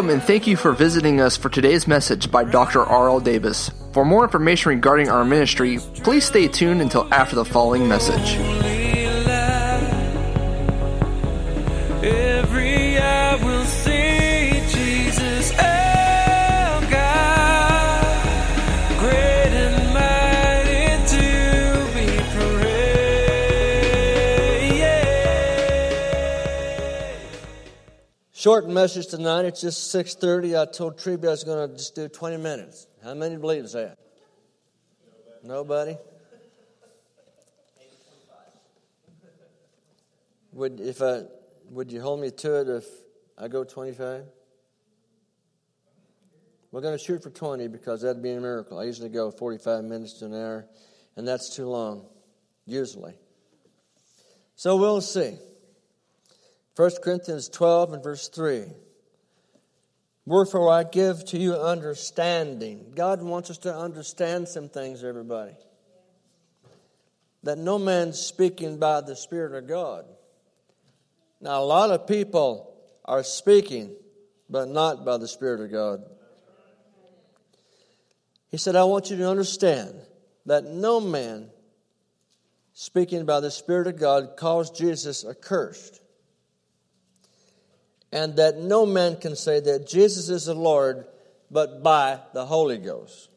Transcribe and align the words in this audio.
Welcome 0.00 0.14
and 0.16 0.26
thank 0.26 0.46
you 0.46 0.56
for 0.56 0.72
visiting 0.72 1.20
us 1.20 1.36
for 1.36 1.50
today's 1.50 1.86
message 1.86 2.30
by 2.30 2.42
Dr. 2.44 2.80
R.L. 2.80 3.20
Davis. 3.20 3.70
For 3.92 4.02
more 4.02 4.24
information 4.24 4.70
regarding 4.70 5.10
our 5.10 5.26
ministry, 5.26 5.76
please 5.96 6.24
stay 6.24 6.48
tuned 6.48 6.80
until 6.80 7.12
after 7.12 7.36
the 7.36 7.44
following 7.44 7.86
message. 7.86 8.69
Short 28.40 28.66
message 28.66 29.08
tonight. 29.08 29.44
It's 29.44 29.60
just 29.60 29.94
6.30. 29.94 30.58
I 30.58 30.64
told 30.64 30.96
Treby 30.96 31.26
I 31.26 31.32
was 31.32 31.44
going 31.44 31.68
to 31.68 31.76
just 31.76 31.94
do 31.94 32.08
20 32.08 32.38
minutes. 32.38 32.86
How 33.04 33.12
many 33.12 33.36
believes 33.36 33.74
that? 33.74 33.98
Nobody? 35.44 35.98
Would, 40.52 40.80
if 40.80 41.02
I, 41.02 41.24
would 41.68 41.92
you 41.92 42.00
hold 42.00 42.22
me 42.22 42.30
to 42.30 42.60
it 42.62 42.68
if 42.70 42.86
I 43.36 43.48
go 43.48 43.62
25? 43.62 44.24
We're 46.72 46.80
going 46.80 46.96
to 46.96 47.04
shoot 47.04 47.22
for 47.22 47.28
20 47.28 47.68
because 47.68 48.00
that'd 48.00 48.22
be 48.22 48.30
a 48.30 48.40
miracle. 48.40 48.78
I 48.78 48.84
usually 48.84 49.10
go 49.10 49.30
45 49.30 49.84
minutes 49.84 50.14
to 50.20 50.24
an 50.24 50.34
hour, 50.34 50.66
and 51.14 51.28
that's 51.28 51.54
too 51.54 51.68
long, 51.68 52.06
usually. 52.64 53.12
So 54.56 54.76
we'll 54.76 55.02
see. 55.02 55.36
1 56.80 56.92
Corinthians 57.02 57.50
12 57.50 57.92
and 57.92 58.02
verse 58.02 58.28
3. 58.28 58.64
Wherefore 60.24 60.72
I 60.72 60.84
give 60.84 61.26
to 61.26 61.38
you 61.38 61.54
understanding. 61.54 62.94
God 62.96 63.20
wants 63.20 63.50
us 63.50 63.58
to 63.58 63.76
understand 63.76 64.48
some 64.48 64.70
things, 64.70 65.04
everybody. 65.04 65.52
That 67.42 67.58
no 67.58 67.78
man's 67.78 68.18
speaking 68.18 68.78
by 68.78 69.02
the 69.02 69.14
Spirit 69.14 69.62
of 69.62 69.68
God. 69.68 70.06
Now, 71.42 71.60
a 71.60 71.66
lot 71.66 71.90
of 71.90 72.06
people 72.06 72.74
are 73.04 73.24
speaking, 73.24 73.94
but 74.48 74.70
not 74.70 75.04
by 75.04 75.18
the 75.18 75.28
Spirit 75.28 75.60
of 75.60 75.70
God. 75.70 76.02
He 78.48 78.56
said, 78.56 78.74
I 78.74 78.84
want 78.84 79.10
you 79.10 79.18
to 79.18 79.28
understand 79.28 79.96
that 80.46 80.64
no 80.64 80.98
man 80.98 81.50
speaking 82.72 83.26
by 83.26 83.40
the 83.40 83.50
Spirit 83.50 83.86
of 83.86 84.00
God 84.00 84.38
calls 84.38 84.70
Jesus 84.70 85.26
accursed 85.26 86.00
and 88.12 88.36
that 88.36 88.58
no 88.58 88.84
man 88.86 89.16
can 89.16 89.36
say 89.36 89.60
that 89.60 89.86
Jesus 89.86 90.28
is 90.28 90.46
the 90.46 90.54
Lord 90.54 91.06
but 91.50 91.82
by 91.82 92.20
the 92.32 92.46
Holy 92.46 92.78
Ghost. 92.78 93.28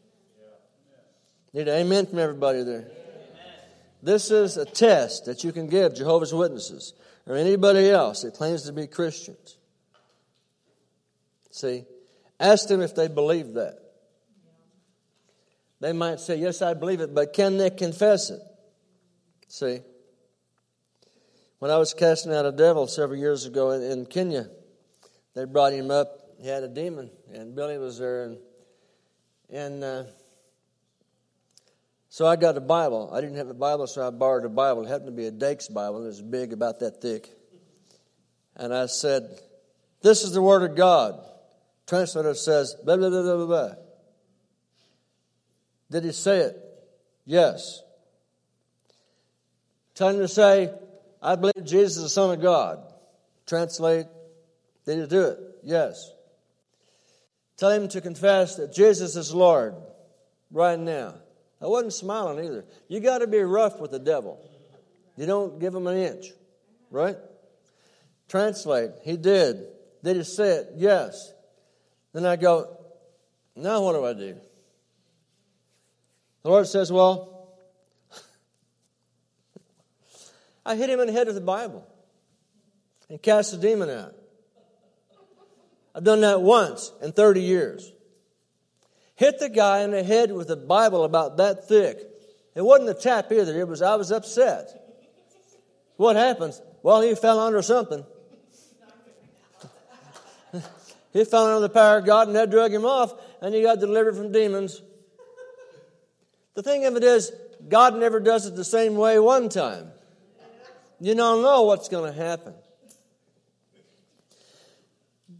Need 1.53 1.67
an 1.67 1.81
amen 1.85 2.07
from 2.07 2.19
everybody 2.19 2.63
there. 2.63 2.87
This 4.01 4.31
is 4.31 4.57
a 4.57 4.65
test 4.65 5.25
that 5.25 5.43
you 5.43 5.51
can 5.51 5.67
give 5.67 5.95
Jehovah's 5.95 6.33
Witnesses 6.33 6.93
or 7.25 7.35
anybody 7.35 7.89
else 7.89 8.23
that 8.23 8.33
claims 8.33 8.63
to 8.63 8.73
be 8.73 8.87
Christians. 8.87 9.57
See, 11.51 11.85
ask 12.39 12.67
them 12.67 12.81
if 12.81 12.95
they 12.95 13.07
believe 13.07 13.53
that. 13.53 13.79
They 15.79 15.93
might 15.93 16.19
say, 16.19 16.37
Yes, 16.37 16.61
I 16.61 16.73
believe 16.73 17.01
it, 17.01 17.13
but 17.13 17.33
can 17.33 17.57
they 17.57 17.69
confess 17.69 18.29
it? 18.29 18.41
See, 19.47 19.79
when 21.59 21.69
I 21.71 21.77
was 21.77 21.93
casting 21.93 22.33
out 22.33 22.45
a 22.45 22.51
devil 22.51 22.87
several 22.87 23.19
years 23.19 23.45
ago 23.45 23.71
in, 23.71 23.83
in 23.83 24.05
Kenya, 24.05 24.49
they 25.33 25.45
brought 25.45 25.73
him 25.73 25.91
up. 25.91 26.19
He 26.39 26.47
had 26.47 26.63
a 26.63 26.67
demon, 26.67 27.09
and 27.33 27.55
Billy 27.55 27.77
was 27.77 27.99
there, 27.99 28.25
and 28.25 28.37
and 29.49 29.83
uh, 29.83 30.03
so 32.09 32.27
I 32.27 32.35
got 32.35 32.57
a 32.57 32.61
Bible. 32.61 33.09
I 33.13 33.21
didn't 33.21 33.37
have 33.37 33.49
a 33.49 33.55
Bible, 33.55 33.87
so 33.87 34.05
I 34.05 34.09
borrowed 34.11 34.45
a 34.45 34.49
Bible. 34.49 34.85
It 34.85 34.89
happened 34.89 35.07
to 35.07 35.11
be 35.11 35.25
a 35.25 35.31
Dake's 35.31 35.67
Bible. 35.67 36.03
It 36.03 36.07
was 36.07 36.21
big, 36.21 36.53
about 36.53 36.79
that 36.79 37.01
thick. 37.01 37.29
And 38.55 38.73
I 38.73 38.85
said, 38.87 39.39
"This 40.01 40.23
is 40.23 40.31
the 40.31 40.41
Word 40.41 40.69
of 40.69 40.75
God." 40.75 41.19
Translator 41.87 42.35
says, 42.35 42.75
"Blah 42.83 42.97
blah 42.97 43.09
blah 43.09 43.21
blah 43.21 43.45
blah." 43.45 43.75
Did 45.89 46.03
he 46.03 46.11
say 46.11 46.39
it? 46.39 46.59
Yes. 47.25 47.81
Tell 49.95 50.09
him 50.09 50.19
to 50.19 50.27
say, 50.27 50.73
"I 51.21 51.35
believe 51.35 51.63
Jesus 51.63 51.97
is 51.97 52.03
the 52.03 52.09
Son 52.09 52.33
of 52.33 52.41
God." 52.41 52.83
Translate. 53.45 54.07
Did 54.85 54.99
he 54.99 55.07
do 55.07 55.23
it? 55.23 55.39
Yes. 55.63 56.11
Tell 57.57 57.71
him 57.71 57.87
to 57.89 58.01
confess 58.01 58.57
that 58.57 58.73
Jesus 58.73 59.15
is 59.15 59.33
Lord 59.33 59.75
right 60.51 60.79
now. 60.79 61.15
I 61.61 61.67
wasn't 61.67 61.93
smiling 61.93 62.43
either. 62.43 62.65
You 62.89 62.99
got 62.99 63.19
to 63.19 63.27
be 63.27 63.39
rough 63.39 63.79
with 63.79 63.91
the 63.91 63.99
devil. 63.99 64.39
You 65.15 65.25
don't 65.25 65.59
give 65.59 65.73
him 65.73 65.87
an 65.87 65.95
inch, 65.95 66.25
right? 66.91 67.15
Translate. 68.27 68.91
He 69.03 69.15
did. 69.15 69.67
Did 70.03 70.17
he 70.17 70.23
say 70.23 70.57
it? 70.57 70.73
Yes. 70.75 71.31
Then 72.11 72.25
I 72.25 72.35
go, 72.35 72.77
now 73.55 73.81
what 73.81 73.93
do 73.93 74.05
I 74.05 74.13
do? 74.13 74.35
The 76.41 76.49
Lord 76.49 76.67
says, 76.67 76.91
well, 76.91 77.55
I 80.65 80.75
hit 80.75 80.89
him 80.89 80.99
in 80.99 81.07
the 81.07 81.13
head 81.13 81.27
with 81.27 81.35
the 81.35 81.41
Bible 81.41 81.87
and 83.09 83.21
cast 83.21 83.51
the 83.51 83.57
demon 83.57 83.89
out. 83.89 84.13
I've 85.95 86.03
done 86.03 86.21
that 86.21 86.41
once 86.41 86.91
in 87.01 87.11
30 87.11 87.41
years. 87.41 87.91
Hit 89.15 89.39
the 89.39 89.49
guy 89.49 89.81
in 89.81 89.91
the 89.91 90.03
head 90.03 90.31
with 90.31 90.49
a 90.49 90.55
Bible 90.55 91.03
about 91.03 91.37
that 91.37 91.67
thick. 91.67 91.99
It 92.55 92.61
wasn't 92.63 92.89
a 92.89 92.93
tap 92.93 93.31
either. 93.31 93.59
It 93.59 93.67
was 93.67 93.81
I 93.81 93.95
was 93.95 94.11
upset. 94.11 94.79
What 95.97 96.15
happens? 96.15 96.61
Well, 96.81 97.01
he 97.01 97.15
fell 97.15 97.39
under 97.39 97.61
something. 97.61 98.03
he 101.13 101.23
fell 101.25 101.45
under 101.45 101.59
the 101.61 101.69
power 101.69 101.99
of 101.99 102.05
God, 102.05 102.27
and 102.27 102.35
that 102.35 102.49
drug 102.49 102.73
him 102.73 102.85
off, 102.85 103.13
and 103.41 103.53
he 103.53 103.61
got 103.61 103.79
delivered 103.79 104.15
from 104.15 104.31
demons. 104.31 104.81
The 106.55 106.63
thing 106.63 106.85
of 106.85 106.95
it 106.95 107.03
is, 107.03 107.31
God 107.67 107.95
never 107.95 108.19
does 108.19 108.45
it 108.45 108.55
the 108.55 108.65
same 108.65 108.95
way 108.95 109.19
one 109.19 109.49
time. 109.49 109.91
You 110.99 111.15
don't 111.15 111.41
know 111.41 111.63
what's 111.63 111.89
going 111.89 112.11
to 112.11 112.17
happen. 112.17 112.53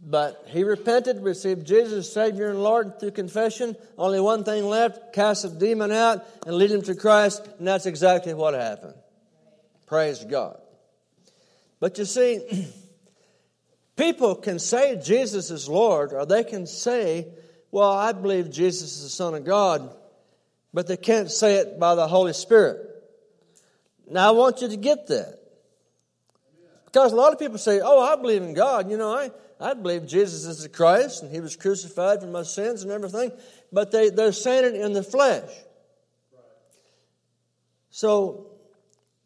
But 0.06 0.44
he 0.48 0.64
repented, 0.64 1.22
received 1.22 1.66
Jesus 1.66 2.06
as 2.06 2.12
Savior 2.12 2.50
and 2.50 2.62
Lord 2.62 3.00
through 3.00 3.12
confession. 3.12 3.74
Only 3.96 4.20
one 4.20 4.44
thing 4.44 4.66
left 4.66 5.14
cast 5.14 5.46
a 5.46 5.48
demon 5.48 5.92
out 5.92 6.26
and 6.46 6.56
lead 6.56 6.70
him 6.70 6.82
to 6.82 6.94
Christ, 6.94 7.48
and 7.58 7.66
that's 7.66 7.86
exactly 7.86 8.34
what 8.34 8.52
happened. 8.52 8.94
Praise 9.86 10.22
God. 10.22 10.60
But 11.80 11.96
you 11.96 12.04
see, 12.04 12.68
people 13.96 14.34
can 14.34 14.58
say 14.58 15.00
Jesus 15.02 15.50
is 15.50 15.70
Lord, 15.70 16.12
or 16.12 16.26
they 16.26 16.44
can 16.44 16.66
say, 16.66 17.28
Well, 17.70 17.90
I 17.90 18.12
believe 18.12 18.50
Jesus 18.50 18.96
is 18.96 19.04
the 19.04 19.08
Son 19.08 19.34
of 19.34 19.44
God, 19.44 19.90
but 20.74 20.86
they 20.86 20.98
can't 20.98 21.30
say 21.30 21.56
it 21.56 21.80
by 21.80 21.94
the 21.94 22.06
Holy 22.06 22.34
Spirit. 22.34 22.90
Now, 24.10 24.28
I 24.28 24.30
want 24.32 24.60
you 24.60 24.68
to 24.68 24.76
get 24.76 25.06
that. 25.06 25.38
Because 26.94 27.10
a 27.10 27.16
lot 27.16 27.32
of 27.32 27.40
people 27.40 27.58
say, 27.58 27.80
Oh, 27.82 28.00
I 28.00 28.14
believe 28.14 28.42
in 28.42 28.54
God. 28.54 28.88
You 28.88 28.96
know, 28.96 29.12
I. 29.12 29.30
I 29.60 29.72
believe 29.72 30.06
Jesus 30.06 30.44
is 30.44 30.62
the 30.64 30.68
Christ 30.68 31.22
and 31.22 31.32
he 31.32 31.40
was 31.40 31.54
crucified 31.54 32.20
for 32.20 32.26
my 32.26 32.42
sins 32.42 32.82
and 32.82 32.90
everything, 32.90 33.30
but 33.72 33.92
they, 33.92 34.10
they're 34.10 34.32
saying 34.32 34.64
it 34.64 34.74
in 34.74 34.92
the 34.92 35.02
flesh. 35.02 35.48
So, 37.90 38.48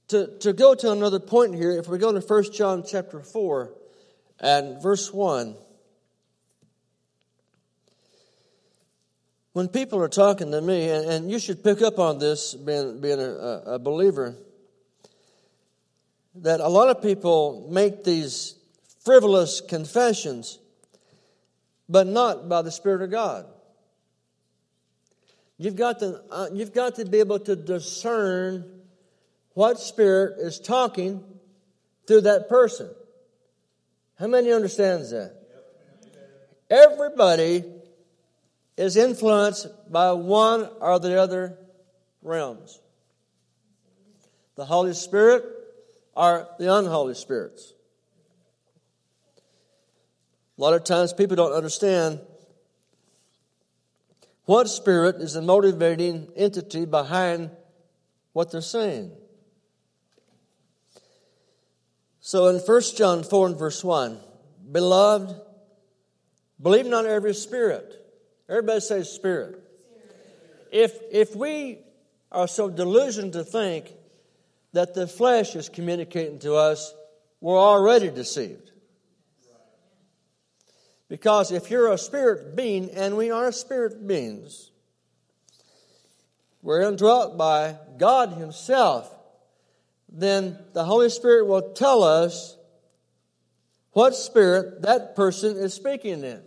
to, 0.08 0.38
to 0.40 0.52
go 0.52 0.74
to 0.74 0.92
another 0.92 1.18
point 1.18 1.54
here, 1.54 1.72
if 1.72 1.88
we 1.88 1.96
go 1.96 2.12
to 2.12 2.20
1 2.20 2.52
John 2.52 2.84
chapter 2.86 3.20
4 3.20 3.72
and 4.38 4.82
verse 4.82 5.12
1, 5.12 5.56
when 9.54 9.68
people 9.68 9.98
are 10.00 10.08
talking 10.08 10.50
to 10.52 10.60
me, 10.60 10.90
and, 10.90 11.06
and 11.06 11.30
you 11.30 11.38
should 11.38 11.64
pick 11.64 11.80
up 11.80 11.98
on 11.98 12.18
this 12.18 12.54
being, 12.54 13.00
being 13.00 13.18
a, 13.18 13.62
a 13.66 13.78
believer, 13.78 14.36
that 16.36 16.60
a 16.60 16.68
lot 16.68 16.88
of 16.88 17.02
people 17.02 17.68
make 17.70 18.04
these 18.04 18.54
frivolous 19.04 19.60
confessions, 19.60 20.58
but 21.88 22.06
not 22.06 22.48
by 22.48 22.62
the 22.62 22.70
Spirit 22.70 23.02
of 23.02 23.10
God. 23.10 23.46
You've 25.56 25.76
got 25.76 25.98
to, 25.98 26.22
uh, 26.30 26.48
you've 26.52 26.72
got 26.72 26.96
to 26.96 27.04
be 27.04 27.18
able 27.18 27.40
to 27.40 27.56
discern 27.56 28.64
what 29.54 29.80
spirit 29.80 30.38
is 30.38 30.60
talking 30.60 31.24
through 32.06 32.20
that 32.20 32.48
person. 32.48 32.88
How 34.18 34.28
many 34.28 34.52
understands 34.52 35.10
that? 35.10 35.34
Everybody 36.70 37.64
is 38.76 38.96
influenced 38.96 39.66
by 39.90 40.12
one 40.12 40.68
or 40.80 41.00
the 41.00 41.20
other 41.20 41.58
realms. 42.22 42.80
The 44.54 44.64
Holy 44.64 44.94
Spirit 44.94 45.44
or 46.18 46.48
the 46.58 46.74
unholy 46.74 47.14
spirits. 47.14 47.74
A 50.58 50.60
lot 50.60 50.74
of 50.74 50.82
times 50.82 51.12
people 51.12 51.36
don't 51.36 51.52
understand 51.52 52.18
what 54.44 54.68
spirit 54.68 55.16
is 55.16 55.34
the 55.34 55.42
motivating 55.42 56.26
entity 56.34 56.86
behind 56.86 57.50
what 58.32 58.50
they're 58.50 58.60
saying. 58.60 59.12
So 62.18 62.48
in 62.48 62.56
1 62.56 62.82
John 62.96 63.22
4 63.22 63.46
and 63.46 63.56
verse 63.56 63.84
1, 63.84 64.18
Beloved, 64.72 65.40
believe 66.60 66.86
not 66.86 67.06
every 67.06 67.32
spirit. 67.32 67.94
Everybody 68.48 68.80
says 68.80 69.08
spirit. 69.08 69.62
If, 70.72 70.98
if 71.12 71.36
we 71.36 71.78
are 72.32 72.48
so 72.48 72.68
delusioned 72.68 73.34
to 73.34 73.44
think 73.44 73.92
that 74.72 74.94
the 74.94 75.06
flesh 75.06 75.56
is 75.56 75.68
communicating 75.68 76.38
to 76.40 76.54
us, 76.54 76.94
we're 77.40 77.58
already 77.58 78.10
deceived. 78.10 78.70
Because 81.08 81.52
if 81.52 81.70
you're 81.70 81.90
a 81.90 81.98
spirit 81.98 82.54
being, 82.54 82.90
and 82.90 83.16
we 83.16 83.30
are 83.30 83.50
spirit 83.50 84.06
beings, 84.06 84.70
we're 86.62 86.82
indwelt 86.82 87.38
by 87.38 87.76
God 87.96 88.34
Himself, 88.34 89.10
then 90.10 90.58
the 90.74 90.84
Holy 90.84 91.08
Spirit 91.08 91.46
will 91.46 91.72
tell 91.72 92.02
us 92.02 92.56
what 93.92 94.14
spirit 94.14 94.82
that 94.82 95.16
person 95.16 95.56
is 95.56 95.72
speaking 95.72 96.24
in. 96.24 96.42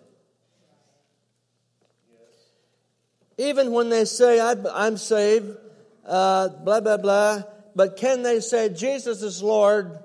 Even 3.38 3.72
when 3.72 3.90
they 3.90 4.06
say, 4.06 4.40
I'm 4.40 4.98
saved, 4.98 5.58
uh, 6.06 6.50
blah, 6.50 6.82
blah, 6.82 6.98
blah, 6.98 7.44
but 7.76 7.98
can 7.98 8.24
they 8.24 8.40
say 8.40 8.70
Jesus 8.70 9.22
is 9.22 9.42
Lord 9.42 9.98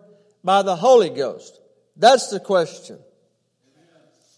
by 0.44 0.62
the 0.62 0.76
Holy 0.76 1.10
Ghost? 1.10 1.60
That's 1.96 2.28
the 2.28 2.40
question. 2.40 2.98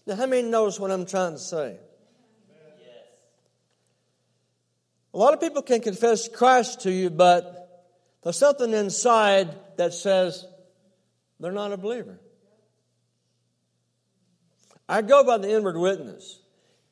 Now, 0.07 0.15
how 0.15 0.25
many 0.25 0.47
knows 0.47 0.79
what 0.79 0.91
I'm 0.91 1.05
trying 1.05 1.33
to 1.33 1.39
say? 1.39 1.77
A 5.13 5.17
lot 5.17 5.33
of 5.33 5.41
people 5.41 5.61
can 5.61 5.81
confess 5.81 6.27
Christ 6.27 6.81
to 6.81 6.91
you, 6.91 7.09
but 7.09 7.87
there's 8.23 8.37
something 8.37 8.73
inside 8.73 9.55
that 9.77 9.93
says 9.93 10.45
they're 11.39 11.51
not 11.51 11.71
a 11.71 11.77
believer. 11.77 12.19
I 14.87 15.01
go 15.01 15.23
by 15.23 15.37
the 15.37 15.51
inward 15.51 15.77
witness. 15.77 16.39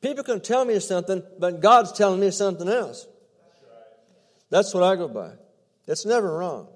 People 0.00 0.24
can 0.24 0.40
tell 0.40 0.64
me 0.64 0.78
something, 0.78 1.22
but 1.38 1.60
God's 1.60 1.92
telling 1.92 2.20
me 2.20 2.30
something 2.30 2.68
else. 2.68 3.06
That's 4.50 4.72
what 4.72 4.84
I 4.84 4.96
go 4.96 5.08
by. 5.08 5.32
It's 5.88 6.04
never 6.04 6.36
wrong. 6.36 6.68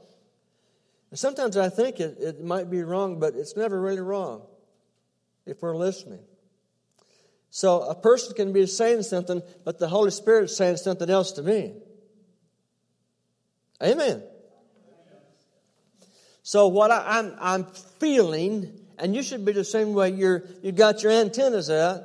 And 1.10 1.18
sometimes 1.18 1.56
I 1.58 1.68
think 1.68 2.00
it, 2.00 2.16
it 2.18 2.42
might 2.42 2.70
be 2.70 2.82
wrong, 2.82 3.20
but 3.20 3.34
it's 3.34 3.56
never 3.56 3.80
really 3.80 4.00
wrong 4.00 4.42
if 5.44 5.60
we're 5.60 5.76
listening. 5.76 6.20
So 7.50 7.82
a 7.82 7.94
person 7.94 8.34
can 8.34 8.54
be 8.54 8.64
saying 8.64 9.02
something, 9.02 9.42
but 9.64 9.78
the 9.78 9.86
Holy 9.86 10.10
Spirit's 10.10 10.56
saying 10.56 10.78
something 10.78 11.10
else 11.10 11.32
to 11.32 11.42
me. 11.42 11.74
Amen. 13.82 14.22
So 16.42 16.68
what 16.68 16.90
I, 16.90 17.18
am 17.18 17.26
I'm, 17.26 17.36
I'm 17.40 17.64
feeling, 18.00 18.72
and 18.98 19.14
you 19.14 19.22
should 19.22 19.44
be 19.44 19.52
the 19.52 19.64
same 19.64 19.92
way. 19.92 20.10
You're 20.10 20.44
you 20.62 20.72
got 20.72 21.02
your 21.02 21.12
antennas 21.12 21.68
out, 21.68 22.02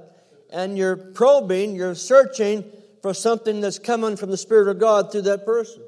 and 0.51 0.77
you're 0.77 0.97
probing, 0.97 1.75
you're 1.75 1.95
searching 1.95 2.65
for 3.01 3.13
something 3.13 3.61
that's 3.61 3.79
coming 3.79 4.17
from 4.17 4.31
the 4.31 4.37
Spirit 4.37 4.67
of 4.67 4.79
God 4.79 5.11
through 5.11 5.23
that 5.23 5.45
person. 5.45 5.81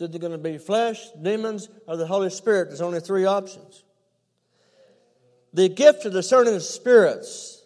It's 0.00 0.08
either 0.08 0.18
going 0.18 0.32
to 0.32 0.38
be 0.38 0.56
flesh, 0.56 1.10
demons, 1.20 1.68
or 1.86 1.98
the 1.98 2.06
Holy 2.06 2.30
Spirit. 2.30 2.68
There's 2.68 2.80
only 2.80 3.00
three 3.00 3.26
options. 3.26 3.84
The 5.52 5.68
gift 5.68 6.06
of 6.06 6.14
discerning 6.14 6.58
spirits 6.60 7.62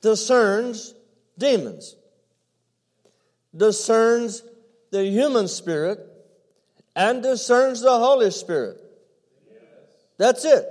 discerns 0.00 0.92
demons, 1.38 1.94
discerns 3.56 4.42
the 4.90 5.04
human 5.04 5.46
spirit, 5.46 6.00
and 6.96 7.22
discerns 7.22 7.82
the 7.82 7.96
Holy 7.96 8.32
Spirit. 8.32 8.82
That's 10.18 10.44
it. 10.44 10.66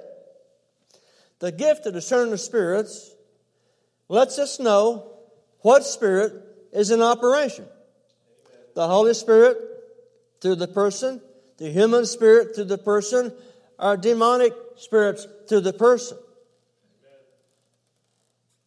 The 1.39 1.53
gift 1.53 1.85
of 1.85 1.93
discerning 1.93 2.35
spirits 2.35 3.15
lets 4.09 4.37
us 4.37 4.59
know 4.59 5.13
what 5.61 5.85
spirit 5.85 6.33
is 6.73 6.91
in 6.91 7.01
operation. 7.01 7.67
The 8.75 8.85
Holy 8.85 9.13
Spirit 9.13 9.67
through 10.41 10.55
the 10.55 10.67
person, 10.67 11.21
the 11.57 11.69
human 11.69 12.05
spirit 12.05 12.55
through 12.55 12.65
the 12.65 12.77
person, 12.77 13.33
our 13.77 13.97
demonic 13.97 14.53
spirits 14.77 15.27
through 15.47 15.61
the 15.61 15.73
person. 15.73 16.17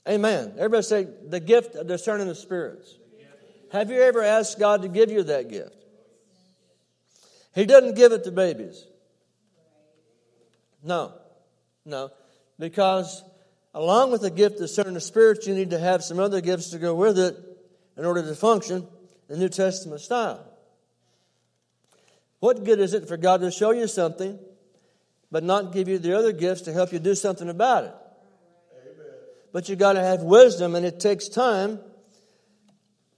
Amen. 0.08 0.54
Everybody 0.56 0.82
say 0.82 1.06
the 1.28 1.40
gift 1.40 1.74
of 1.76 1.86
discerning 1.86 2.26
the 2.26 2.34
spirits. 2.34 2.96
Have 3.70 3.90
you 3.90 4.00
ever 4.02 4.22
asked 4.22 4.58
God 4.58 4.82
to 4.82 4.88
give 4.88 5.10
you 5.10 5.22
that 5.24 5.48
gift? 5.48 5.74
He 7.54 7.64
doesn't 7.66 7.94
give 7.94 8.12
it 8.12 8.24
to 8.24 8.32
babies. 8.32 8.84
No, 10.82 11.12
no. 11.84 12.10
Because 12.58 13.22
along 13.74 14.10
with 14.10 14.22
the 14.22 14.30
gift 14.30 14.56
of 14.56 14.62
discerning 14.62 14.94
the 14.94 15.00
spirits, 15.00 15.46
you 15.46 15.54
need 15.54 15.70
to 15.70 15.78
have 15.78 16.02
some 16.02 16.18
other 16.18 16.40
gifts 16.40 16.70
to 16.70 16.78
go 16.78 16.94
with 16.94 17.18
it 17.18 17.36
in 17.96 18.04
order 18.04 18.22
to 18.22 18.34
function 18.34 18.86
in 19.28 19.38
New 19.38 19.48
Testament 19.48 20.00
style. 20.00 20.51
What 22.42 22.64
good 22.64 22.80
is 22.80 22.92
it 22.92 23.06
for 23.06 23.16
God 23.16 23.42
to 23.42 23.52
show 23.52 23.70
you 23.70 23.86
something, 23.86 24.36
but 25.30 25.44
not 25.44 25.72
give 25.72 25.86
you 25.86 26.00
the 26.00 26.18
other 26.18 26.32
gifts 26.32 26.62
to 26.62 26.72
help 26.72 26.92
you 26.92 26.98
do 26.98 27.14
something 27.14 27.48
about 27.48 27.84
it? 27.84 27.94
Amen. 28.82 29.06
But 29.52 29.68
you 29.68 29.76
got 29.76 29.92
to 29.92 30.00
have 30.00 30.22
wisdom, 30.22 30.74
and 30.74 30.84
it 30.84 30.98
takes 30.98 31.28
time 31.28 31.78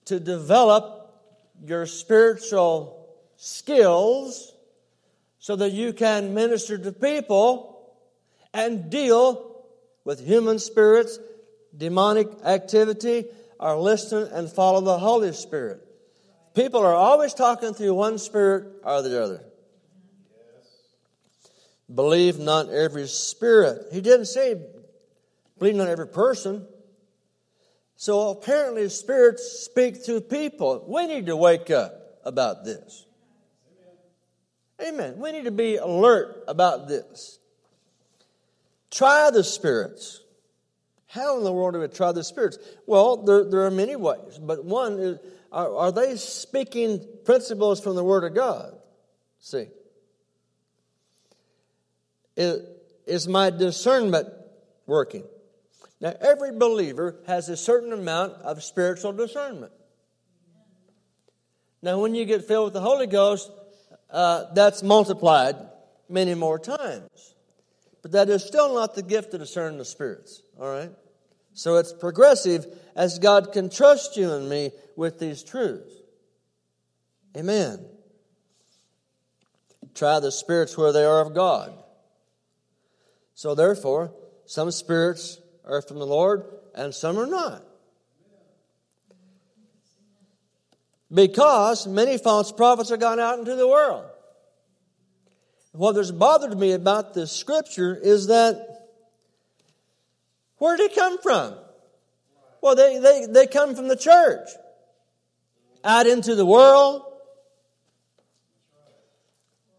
to 0.04 0.20
develop 0.20 1.10
your 1.64 1.86
spiritual 1.86 3.08
skills 3.36 4.52
so 5.38 5.56
that 5.56 5.72
you 5.72 5.94
can 5.94 6.34
minister 6.34 6.76
to 6.76 6.92
people 6.92 7.94
and 8.52 8.90
deal 8.90 9.64
with 10.04 10.22
human 10.22 10.58
spirits, 10.58 11.18
demonic 11.74 12.28
activity, 12.44 13.24
or 13.58 13.76
listen 13.76 14.28
and 14.34 14.52
follow 14.52 14.82
the 14.82 14.98
Holy 14.98 15.32
Spirit. 15.32 15.80
People 16.54 16.80
are 16.80 16.94
always 16.94 17.34
talking 17.34 17.74
through 17.74 17.94
one 17.94 18.18
spirit 18.18 18.66
or 18.84 19.02
the 19.02 19.22
other. 19.22 19.44
Believe 21.92 22.38
not 22.38 22.70
every 22.70 23.06
spirit. 23.08 23.88
He 23.92 24.00
didn't 24.00 24.26
say 24.26 24.60
believe 25.58 25.74
not 25.74 25.88
every 25.88 26.08
person. 26.08 26.66
So 27.96 28.30
apparently, 28.30 28.88
spirits 28.88 29.64
speak 29.64 30.04
through 30.04 30.22
people. 30.22 30.84
We 30.88 31.06
need 31.06 31.26
to 31.26 31.36
wake 31.36 31.70
up 31.70 32.18
about 32.24 32.64
this. 32.64 33.06
Amen. 34.80 35.18
We 35.18 35.32
need 35.32 35.44
to 35.44 35.52
be 35.52 35.76
alert 35.76 36.44
about 36.48 36.88
this. 36.88 37.38
Try 38.90 39.30
the 39.32 39.44
spirits. 39.44 40.20
How 41.06 41.38
in 41.38 41.44
the 41.44 41.52
world 41.52 41.74
do 41.74 41.80
we 41.80 41.88
try 41.88 42.10
the 42.10 42.24
spirits? 42.24 42.58
Well, 42.86 43.18
there, 43.18 43.44
there 43.44 43.66
are 43.66 43.70
many 43.70 43.94
ways, 43.94 44.38
but 44.40 44.64
one 44.64 44.98
is 44.98 45.18
are, 45.54 45.76
are 45.76 45.92
they 45.92 46.16
speaking 46.16 47.06
principles 47.24 47.80
from 47.80 47.94
the 47.94 48.02
Word 48.02 48.24
of 48.24 48.34
God? 48.34 48.74
See. 49.38 49.66
Is, 52.36 52.62
is 53.06 53.28
my 53.28 53.50
discernment 53.50 54.28
working? 54.86 55.22
Now, 56.00 56.12
every 56.20 56.50
believer 56.50 57.20
has 57.28 57.48
a 57.48 57.56
certain 57.56 57.92
amount 57.92 58.32
of 58.42 58.64
spiritual 58.64 59.12
discernment. 59.12 59.72
Now, 61.82 62.00
when 62.00 62.16
you 62.16 62.24
get 62.24 62.44
filled 62.44 62.64
with 62.64 62.74
the 62.74 62.80
Holy 62.80 63.06
Ghost, 63.06 63.50
uh, 64.10 64.52
that's 64.54 64.82
multiplied 64.82 65.54
many 66.08 66.34
more 66.34 66.58
times. 66.58 67.34
But 68.02 68.12
that 68.12 68.28
is 68.28 68.44
still 68.44 68.74
not 68.74 68.96
the 68.96 69.02
gift 69.02 69.30
to 69.30 69.38
discern 69.38 69.78
the 69.78 69.84
spirits, 69.84 70.42
all 70.58 70.68
right? 70.68 70.90
So 71.52 71.76
it's 71.76 71.92
progressive 71.92 72.66
as 72.94 73.18
God 73.18 73.52
can 73.52 73.70
trust 73.70 74.16
you 74.16 74.32
and 74.32 74.48
me 74.48 74.70
with 74.96 75.18
these 75.18 75.42
truths. 75.42 75.92
Amen. 77.36 77.84
Try 79.94 80.20
the 80.20 80.32
spirits 80.32 80.76
where 80.76 80.92
they 80.92 81.04
are 81.04 81.20
of 81.20 81.34
God. 81.34 81.72
So 83.34 83.54
therefore, 83.54 84.12
some 84.46 84.70
spirits 84.70 85.38
are 85.64 85.82
from 85.82 85.98
the 85.98 86.06
Lord 86.06 86.44
and 86.74 86.94
some 86.94 87.18
are 87.18 87.26
not. 87.26 87.64
Because 91.12 91.86
many 91.86 92.18
false 92.18 92.50
prophets 92.50 92.90
are 92.90 92.96
gone 92.96 93.20
out 93.20 93.38
into 93.38 93.54
the 93.54 93.68
world. 93.68 94.06
What 95.72 95.96
has 95.96 96.12
bothered 96.12 96.58
me 96.58 96.72
about 96.72 97.14
this 97.14 97.32
scripture 97.32 97.96
is 97.96 98.28
that 98.28 98.88
where 100.58 100.76
did 100.76 100.92
it 100.92 100.94
come 100.94 101.18
from? 101.20 101.56
Well, 102.64 102.76
they, 102.76 102.98
they, 102.98 103.26
they 103.26 103.46
come 103.46 103.76
from 103.76 103.88
the 103.88 103.96
church 103.96 104.48
out 105.84 106.06
into 106.06 106.34
the 106.34 106.46
world. 106.46 107.02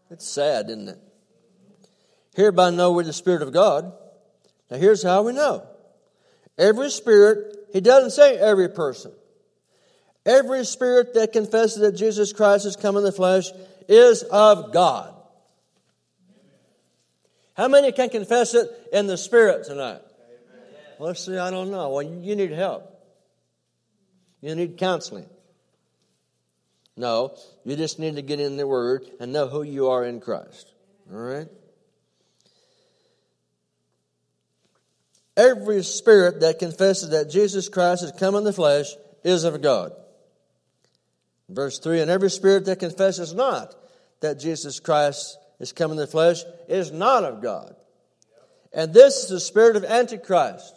It's 0.08 0.24
sad, 0.24 0.70
isn't 0.70 0.90
it? 0.90 0.98
Hereby 2.36 2.70
know 2.70 2.92
we 2.92 3.02
the 3.02 3.12
Spirit 3.12 3.42
of 3.42 3.52
God. 3.52 3.92
Now 4.70 4.76
here's 4.76 5.02
how 5.02 5.22
we 5.22 5.32
know. 5.32 5.66
Every 6.56 6.90
spirit, 6.90 7.56
he 7.72 7.80
doesn't 7.80 8.12
say 8.12 8.36
every 8.36 8.68
person. 8.68 9.10
Every 10.24 10.64
spirit 10.64 11.14
that 11.14 11.32
confesses 11.32 11.80
that 11.80 11.96
Jesus 11.96 12.32
Christ 12.32 12.66
has 12.66 12.76
come 12.76 12.96
in 12.96 13.02
the 13.02 13.10
flesh 13.10 13.46
is 13.88 14.22
of 14.22 14.72
God. 14.72 15.12
How 17.56 17.66
many 17.66 17.90
can 17.90 18.10
confess 18.10 18.54
it 18.54 18.70
in 18.92 19.08
the 19.08 19.16
spirit 19.16 19.64
tonight? 19.64 20.02
Let's 20.98 21.24
see, 21.24 21.36
I 21.36 21.50
don't 21.50 21.70
know. 21.70 21.90
Well, 21.90 22.02
you 22.02 22.36
need 22.36 22.50
help. 22.50 22.92
You 24.40 24.54
need 24.54 24.78
counseling. 24.78 25.28
No, 26.96 27.36
you 27.64 27.76
just 27.76 27.98
need 27.98 28.16
to 28.16 28.22
get 28.22 28.40
in 28.40 28.56
the 28.56 28.66
Word 28.66 29.04
and 29.20 29.32
know 29.32 29.48
who 29.48 29.62
you 29.62 29.88
are 29.88 30.04
in 30.04 30.20
Christ. 30.20 30.72
All 31.12 31.18
right? 31.18 31.48
Every 35.36 35.82
spirit 35.82 36.40
that 36.40 36.58
confesses 36.58 37.10
that 37.10 37.30
Jesus 37.30 37.68
Christ 37.68 38.00
has 38.00 38.12
come 38.12 38.34
in 38.34 38.44
the 38.44 38.52
flesh 38.52 38.86
is 39.22 39.44
of 39.44 39.60
God. 39.60 39.92
Verse 41.50 41.78
3 41.78 42.00
And 42.00 42.10
every 42.10 42.30
spirit 42.30 42.64
that 42.64 42.78
confesses 42.78 43.34
not 43.34 43.74
that 44.20 44.40
Jesus 44.40 44.80
Christ 44.80 45.38
is 45.60 45.72
come 45.72 45.90
in 45.90 45.98
the 45.98 46.06
flesh 46.06 46.42
is 46.68 46.90
not 46.90 47.24
of 47.24 47.42
God. 47.42 47.76
And 48.72 48.92
this 48.94 49.24
is 49.24 49.28
the 49.28 49.40
spirit 49.40 49.76
of 49.76 49.84
Antichrist. 49.84 50.75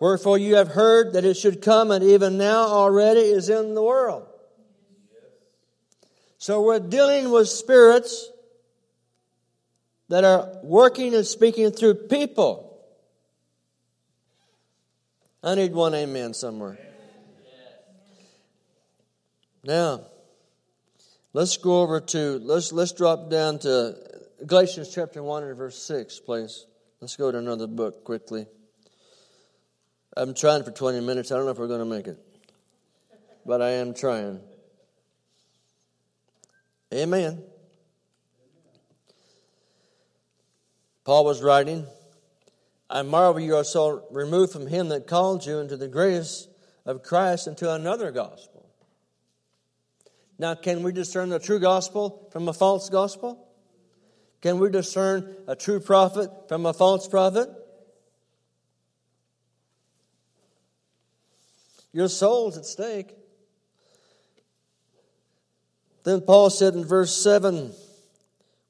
Wherefore 0.00 0.38
you 0.38 0.56
have 0.56 0.68
heard 0.68 1.12
that 1.12 1.24
it 1.24 1.36
should 1.36 1.62
come, 1.62 1.90
and 1.90 2.04
even 2.04 2.36
now 2.36 2.64
already 2.64 3.20
is 3.20 3.48
in 3.48 3.74
the 3.74 3.82
world. 3.82 4.26
So 6.38 6.62
we're 6.62 6.80
dealing 6.80 7.30
with 7.30 7.48
spirits 7.48 8.30
that 10.08 10.24
are 10.24 10.58
working 10.62 11.14
and 11.14 11.26
speaking 11.26 11.70
through 11.70 11.94
people. 11.94 12.78
I 15.42 15.54
need 15.54 15.72
one 15.72 15.94
amen 15.94 16.34
somewhere. 16.34 16.78
Now, 19.62 20.02
let's 21.32 21.56
go 21.56 21.80
over 21.80 22.00
to 22.00 22.38
let's 22.42 22.72
let's 22.72 22.92
drop 22.92 23.30
down 23.30 23.58
to 23.60 23.96
Galatians 24.46 24.92
chapter 24.94 25.22
1 25.22 25.44
and 25.44 25.56
verse 25.56 25.82
6, 25.82 26.20
please. 26.20 26.66
Let's 27.00 27.16
go 27.16 27.32
to 27.32 27.38
another 27.38 27.66
book 27.66 28.04
quickly. 28.04 28.46
I'm 30.16 30.34
trying 30.34 30.62
for 30.62 30.70
20 30.70 31.00
minutes. 31.00 31.32
I 31.32 31.36
don't 31.36 31.44
know 31.44 31.50
if 31.50 31.58
we're 31.58 31.66
going 31.66 31.80
to 31.80 31.84
make 31.84 32.06
it. 32.06 32.18
But 33.44 33.60
I 33.60 33.70
am 33.70 33.94
trying. 33.94 34.40
Amen. 36.92 37.42
Paul 41.04 41.24
was 41.24 41.42
writing, 41.42 41.84
I 42.88 43.02
marvel 43.02 43.40
you 43.40 43.56
are 43.56 43.64
so 43.64 44.06
removed 44.10 44.52
from 44.52 44.66
him 44.66 44.88
that 44.88 45.06
called 45.06 45.44
you 45.44 45.58
into 45.58 45.76
the 45.76 45.88
grace 45.88 46.48
of 46.86 47.02
Christ 47.02 47.46
into 47.46 47.72
another 47.72 48.10
gospel. 48.10 48.70
Now, 50.38 50.54
can 50.54 50.82
we 50.82 50.92
discern 50.92 51.28
the 51.28 51.38
true 51.38 51.58
gospel 51.58 52.28
from 52.32 52.48
a 52.48 52.52
false 52.52 52.88
gospel? 52.88 53.46
Can 54.40 54.58
we 54.58 54.70
discern 54.70 55.36
a 55.46 55.56
true 55.56 55.80
prophet 55.80 56.30
from 56.48 56.66
a 56.66 56.72
false 56.72 57.08
prophet? 57.08 57.48
Your 61.94 62.08
soul's 62.08 62.58
at 62.58 62.66
stake. 62.66 63.16
Then 66.02 66.20
Paul 66.20 66.50
said 66.50 66.74
in 66.74 66.84
verse 66.84 67.16
7 67.16 67.72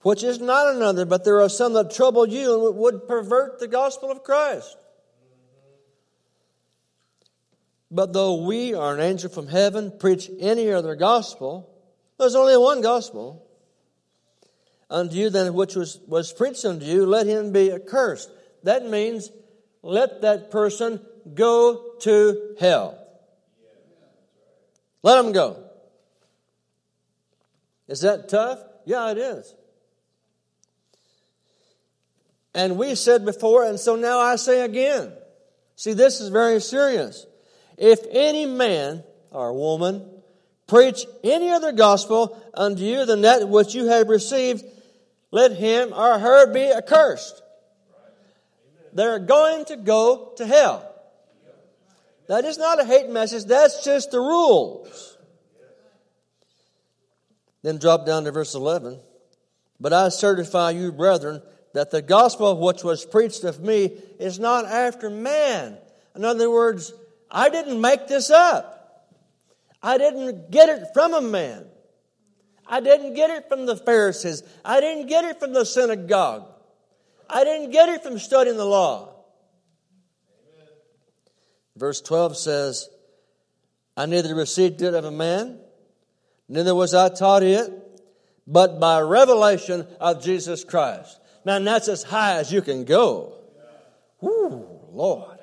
which 0.02 0.22
is 0.22 0.38
not 0.38 0.74
another, 0.74 1.06
but 1.06 1.24
there 1.24 1.40
are 1.40 1.48
some 1.48 1.72
that 1.72 1.90
trouble 1.90 2.28
you 2.28 2.68
and 2.68 2.76
would 2.76 3.08
pervert 3.08 3.58
the 3.58 3.66
gospel 3.66 4.10
of 4.10 4.22
Christ. 4.22 4.76
But 7.90 8.12
though 8.12 8.44
we 8.44 8.74
are 8.74 8.92
an 8.92 9.00
angel 9.00 9.30
from 9.30 9.48
heaven 9.48 9.90
preach 9.98 10.30
any 10.38 10.70
other 10.70 10.94
gospel, 10.94 11.70
there's 12.18 12.34
only 12.34 12.54
one 12.58 12.82
gospel. 12.82 13.46
Unto 14.90 15.16
you 15.16 15.30
then 15.30 15.54
which 15.54 15.74
was, 15.74 15.98
was 16.06 16.34
preached 16.34 16.66
unto 16.66 16.84
you, 16.84 17.06
let 17.06 17.26
him 17.26 17.50
be 17.50 17.72
accursed. 17.72 18.30
That 18.64 18.86
means 18.86 19.30
let 19.80 20.20
that 20.20 20.50
person 20.50 21.00
go 21.32 21.94
to 22.00 22.56
hell. 22.60 23.03
Let 25.04 25.22
them 25.22 25.32
go. 25.32 25.62
Is 27.88 28.00
that 28.00 28.30
tough? 28.30 28.58
Yeah, 28.86 29.10
it 29.10 29.18
is. 29.18 29.54
And 32.54 32.78
we 32.78 32.94
said 32.94 33.26
before, 33.26 33.66
and 33.66 33.78
so 33.78 33.96
now 33.96 34.18
I 34.18 34.36
say 34.36 34.62
again. 34.62 35.12
See, 35.76 35.92
this 35.92 36.22
is 36.22 36.30
very 36.30 36.58
serious. 36.58 37.26
If 37.76 38.00
any 38.10 38.46
man 38.46 39.04
or 39.30 39.52
woman 39.52 40.08
preach 40.66 41.04
any 41.22 41.50
other 41.50 41.72
gospel 41.72 42.42
unto 42.54 42.82
you 42.82 43.04
than 43.04 43.22
that 43.22 43.46
which 43.46 43.74
you 43.74 43.88
have 43.88 44.08
received, 44.08 44.64
let 45.30 45.52
him 45.52 45.92
or 45.92 46.18
her 46.18 46.50
be 46.50 46.72
accursed. 46.72 47.42
They're 48.94 49.18
going 49.18 49.66
to 49.66 49.76
go 49.76 50.32
to 50.38 50.46
hell. 50.46 50.93
That 52.26 52.44
is 52.44 52.58
not 52.58 52.80
a 52.80 52.84
hate 52.84 53.10
message, 53.10 53.44
that's 53.44 53.84
just 53.84 54.10
the 54.10 54.20
rules. 54.20 55.18
Then 57.62 57.78
drop 57.78 58.06
down 58.06 58.24
to 58.24 58.32
verse 58.32 58.54
11. 58.54 59.00
But 59.80 59.92
I 59.92 60.08
certify 60.08 60.70
you, 60.70 60.92
brethren, 60.92 61.42
that 61.72 61.90
the 61.90 62.02
gospel 62.02 62.58
which 62.58 62.84
was 62.84 63.04
preached 63.04 63.44
of 63.44 63.60
me 63.60 63.92
is 64.18 64.38
not 64.38 64.64
after 64.64 65.10
man. 65.10 65.78
In 66.14 66.24
other 66.24 66.50
words, 66.50 66.92
I 67.30 67.48
didn't 67.48 67.80
make 67.80 68.06
this 68.06 68.30
up. 68.30 69.10
I 69.82 69.98
didn't 69.98 70.50
get 70.50 70.68
it 70.68 70.88
from 70.94 71.14
a 71.14 71.20
man. 71.20 71.66
I 72.66 72.80
didn't 72.80 73.14
get 73.14 73.30
it 73.30 73.48
from 73.48 73.66
the 73.66 73.76
Pharisees. 73.76 74.42
I 74.64 74.80
didn't 74.80 75.08
get 75.08 75.24
it 75.24 75.40
from 75.40 75.52
the 75.52 75.64
synagogue. 75.64 76.48
I 77.28 77.44
didn't 77.44 77.70
get 77.70 77.88
it 77.88 78.02
from 78.02 78.18
studying 78.18 78.56
the 78.56 78.64
law. 78.64 79.13
Verse 81.76 82.00
12 82.00 82.36
says, 82.36 82.88
I 83.96 84.06
neither 84.06 84.34
received 84.34 84.82
it 84.82 84.94
of 84.94 85.04
a 85.04 85.10
man, 85.10 85.58
neither 86.48 86.74
was 86.74 86.94
I 86.94 87.08
taught 87.08 87.42
it, 87.42 87.70
but 88.46 88.78
by 88.78 89.00
revelation 89.00 89.86
of 90.00 90.22
Jesus 90.22 90.64
Christ. 90.64 91.20
Man, 91.44 91.64
that's 91.64 91.88
as 91.88 92.02
high 92.02 92.36
as 92.36 92.52
you 92.52 92.62
can 92.62 92.84
go. 92.84 93.34
Whoo, 94.20 94.66
Lord. 94.90 95.38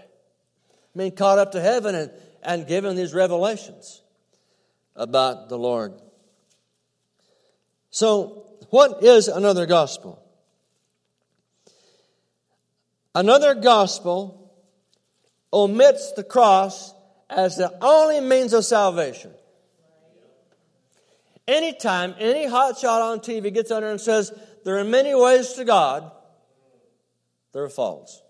Being 0.95 1.11
caught 1.11 1.39
up 1.39 1.53
to 1.53 1.61
heaven 1.61 1.95
and, 1.95 2.11
and 2.43 2.67
given 2.67 2.95
these 2.95 3.13
revelations 3.13 4.01
about 4.95 5.50
the 5.50 5.57
Lord. 5.57 5.93
So, 7.91 8.45
what 8.69 9.03
is 9.03 9.27
another 9.27 9.65
gospel? 9.65 10.21
Another 13.13 13.53
gospel 13.53 14.40
omits 15.53 16.13
the 16.13 16.24
cross 16.24 16.93
as 17.29 17.58
the 17.58 17.74
only 17.84 18.20
means 18.20 18.53
of 18.53 18.65
salvation. 18.65 19.31
Anytime 21.48 22.15
any 22.20 22.46
hotshot 22.46 23.01
on 23.01 23.20
TV 23.20 23.53
gets 23.53 23.72
on 23.72 23.81
there 23.81 23.91
and 23.91 24.00
says, 24.00 24.31
there 24.63 24.77
are 24.77 24.84
many 24.84 25.15
ways 25.15 25.53
to 25.53 25.65
God, 25.65 26.12
they're 27.53 27.70
false. 27.70 28.22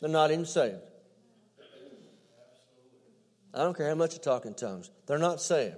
They're 0.00 0.08
not 0.08 0.30
even 0.30 0.46
saved. 0.46 0.76
I 3.52 3.58
don't 3.58 3.76
care 3.76 3.88
how 3.88 3.94
much 3.94 4.14
you 4.14 4.20
talk 4.20 4.46
in 4.46 4.54
tongues. 4.54 4.90
They're 5.06 5.18
not 5.18 5.40
saved. 5.40 5.76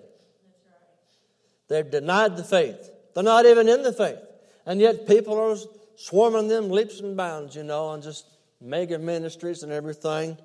They've 1.68 1.88
denied 1.88 2.36
the 2.36 2.44
faith. 2.44 2.90
They're 3.14 3.22
not 3.22 3.46
even 3.46 3.68
in 3.68 3.82
the 3.82 3.92
faith. 3.92 4.18
And 4.66 4.80
yet 4.80 5.06
people 5.06 5.38
are 5.38 5.56
swarming 5.96 6.48
them 6.48 6.68
leaps 6.70 7.00
and 7.00 7.16
bounds, 7.16 7.56
you 7.56 7.62
know, 7.62 7.92
and 7.92 8.02
just 8.02 8.26
mega 8.60 8.98
ministries 8.98 9.62
and 9.62 9.72
everything. 9.72 10.36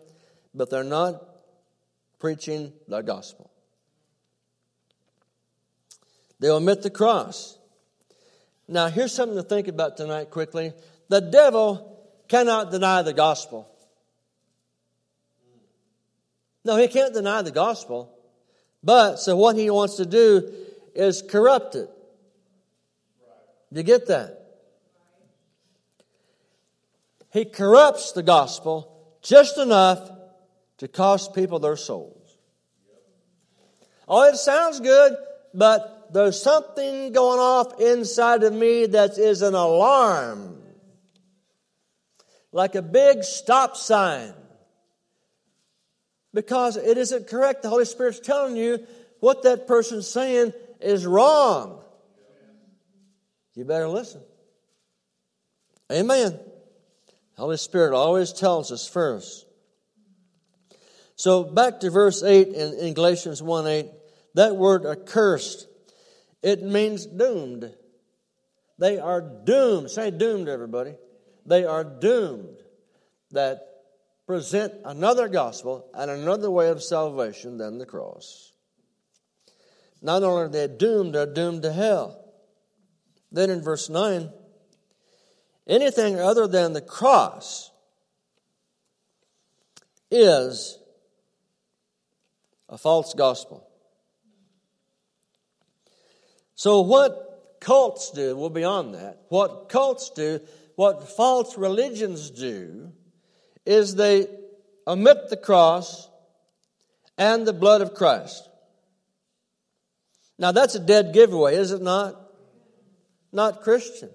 But 0.53 0.69
they're 0.69 0.83
not 0.83 1.21
preaching 2.19 2.71
the 2.87 3.01
gospel. 3.01 3.51
They 6.39 6.49
omit 6.49 6.81
the 6.81 6.89
cross. 6.89 7.57
Now, 8.67 8.87
here's 8.87 9.13
something 9.13 9.37
to 9.37 9.43
think 9.43 9.67
about 9.67 9.97
tonight 9.97 10.31
quickly. 10.31 10.73
The 11.09 11.21
devil 11.21 11.99
cannot 12.27 12.71
deny 12.71 13.01
the 13.01 13.13
gospel. 13.13 13.69
No, 16.63 16.77
he 16.77 16.87
can't 16.87 17.13
deny 17.13 17.43
the 17.43 17.51
gospel. 17.51 18.11
But, 18.83 19.17
so 19.17 19.35
what 19.35 19.55
he 19.55 19.69
wants 19.69 19.95
to 19.97 20.05
do 20.05 20.51
is 20.95 21.21
corrupt 21.21 21.75
it. 21.75 21.89
You 23.71 23.83
get 23.83 24.07
that? 24.07 24.44
He 27.35 27.43
corrupts 27.43 28.13
the 28.13 28.23
gospel 28.23 28.89
just 29.21 29.57
enough 29.57 30.09
to 30.77 30.87
cost 30.87 31.35
people 31.35 31.59
their 31.59 31.75
souls. 31.75 32.37
Oh, 34.07 34.23
it 34.23 34.37
sounds 34.37 34.79
good, 34.79 35.17
but 35.53 36.13
there's 36.13 36.41
something 36.41 37.11
going 37.11 37.41
off 37.41 37.81
inside 37.81 38.43
of 38.43 38.53
me 38.53 38.85
that 38.85 39.17
is 39.17 39.41
an 39.41 39.53
alarm. 39.53 40.61
Like 42.53 42.75
a 42.75 42.81
big 42.81 43.25
stop 43.25 43.75
sign. 43.75 44.33
Because 46.33 46.77
it 46.77 46.97
isn't 46.97 47.27
correct. 47.27 47.63
The 47.63 47.69
Holy 47.69 47.83
Spirit's 47.83 48.21
telling 48.21 48.55
you 48.55 48.87
what 49.19 49.43
that 49.43 49.67
person's 49.67 50.07
saying 50.07 50.53
is 50.79 51.05
wrong. 51.05 51.83
You 53.55 53.65
better 53.65 53.89
listen. 53.89 54.21
Amen. 55.91 56.39
Holy 57.37 57.57
Spirit 57.57 57.93
always 57.93 58.31
tells 58.31 58.71
us 58.71 58.87
first. 58.87 59.45
So 61.15 61.43
back 61.43 61.79
to 61.81 61.89
verse 61.89 62.23
8 62.23 62.47
in, 62.49 62.73
in 62.79 62.93
Galatians 62.93 63.41
1 63.41 63.67
8, 63.67 63.85
that 64.35 64.55
word 64.55 64.85
accursed, 64.85 65.67
it 66.43 66.61
means 66.61 67.05
doomed. 67.05 67.73
They 68.77 68.99
are 68.99 69.21
doomed. 69.21 69.89
Say 69.89 70.11
doomed, 70.11 70.49
everybody. 70.49 70.95
They 71.45 71.63
are 71.63 71.83
doomed 71.83 72.57
that 73.31 73.61
present 74.27 74.73
another 74.83 75.27
gospel 75.27 75.89
and 75.93 76.11
another 76.11 76.49
way 76.49 76.69
of 76.69 76.83
salvation 76.83 77.57
than 77.57 77.77
the 77.77 77.85
cross. 77.85 78.51
Not 80.01 80.23
only 80.23 80.43
are 80.43 80.49
they 80.49 80.67
doomed, 80.67 81.15
they're 81.15 81.25
doomed 81.25 81.61
to 81.63 81.71
hell. 81.71 82.21
Then 83.31 83.49
in 83.49 83.61
verse 83.61 83.89
9, 83.89 84.29
anything 85.67 86.19
other 86.19 86.47
than 86.47 86.73
the 86.73 86.81
cross 86.81 87.71
is 90.11 90.77
a 92.69 92.77
false 92.77 93.13
gospel. 93.13 93.67
So, 96.55 96.81
what 96.81 97.57
cults 97.59 98.11
do, 98.11 98.35
well, 98.37 98.49
beyond 98.49 98.95
that, 98.95 99.23
what 99.29 99.69
cults 99.69 100.09
do, 100.11 100.39
what 100.75 101.09
false 101.09 101.57
religions 101.57 102.29
do, 102.29 102.91
is 103.65 103.95
they 103.95 104.27
omit 104.87 105.29
the 105.29 105.37
cross 105.37 106.09
and 107.17 107.45
the 107.45 107.53
blood 107.53 107.81
of 107.81 107.93
Christ. 107.93 108.47
Now, 110.37 110.51
that's 110.51 110.75
a 110.75 110.79
dead 110.79 111.13
giveaway, 111.13 111.55
is 111.55 111.71
it 111.71 111.81
not? 111.81 112.21
Not 113.31 113.61
Christian. 113.61 114.09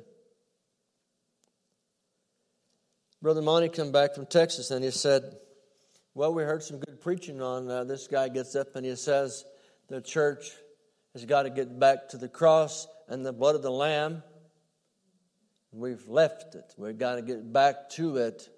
Brother 3.22 3.42
Monty 3.42 3.68
come 3.68 3.92
back 3.92 4.14
from 4.14 4.24
Texas 4.24 4.70
and 4.70 4.82
he 4.82 4.90
said, 4.90 5.36
Well, 6.14 6.32
we 6.32 6.42
heard 6.42 6.62
some 6.62 6.78
good 6.78 7.02
preaching 7.02 7.42
on 7.42 7.70
uh, 7.70 7.84
this 7.84 8.06
guy 8.06 8.30
gets 8.30 8.56
up 8.56 8.76
and 8.76 8.86
he 8.86 8.96
says 8.96 9.44
the 9.88 10.00
church 10.00 10.52
has 11.12 11.26
got 11.26 11.42
to 11.42 11.50
get 11.50 11.78
back 11.78 12.08
to 12.10 12.16
the 12.16 12.28
cross 12.28 12.88
and 13.08 13.26
the 13.26 13.32
blood 13.34 13.56
of 13.56 13.62
the 13.62 13.70
Lamb. 13.70 14.22
We've 15.70 16.08
left 16.08 16.54
it. 16.54 16.64
We've 16.78 16.96
got 16.96 17.16
to 17.16 17.22
get 17.22 17.52
back 17.52 17.90
to 17.90 18.16
it. 18.16 18.48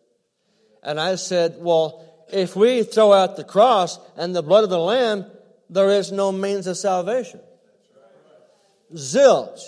And 0.85 1.01
I 1.01 1.17
said, 1.17 1.57
Well, 1.59 2.25
if 2.33 2.55
we 2.55 2.85
throw 2.85 3.13
out 3.13 3.35
the 3.35 3.45
cross 3.45 3.99
and 4.17 4.33
the 4.35 4.43
blood 4.43 4.63
of 4.63 4.71
the 4.71 4.79
Lamb, 4.79 5.27
there 5.71 5.91
is 5.91 6.13
no 6.13 6.31
means 6.31 6.69
of 6.69 6.77
salvation. 6.77 7.41
Zilch. 8.95 9.61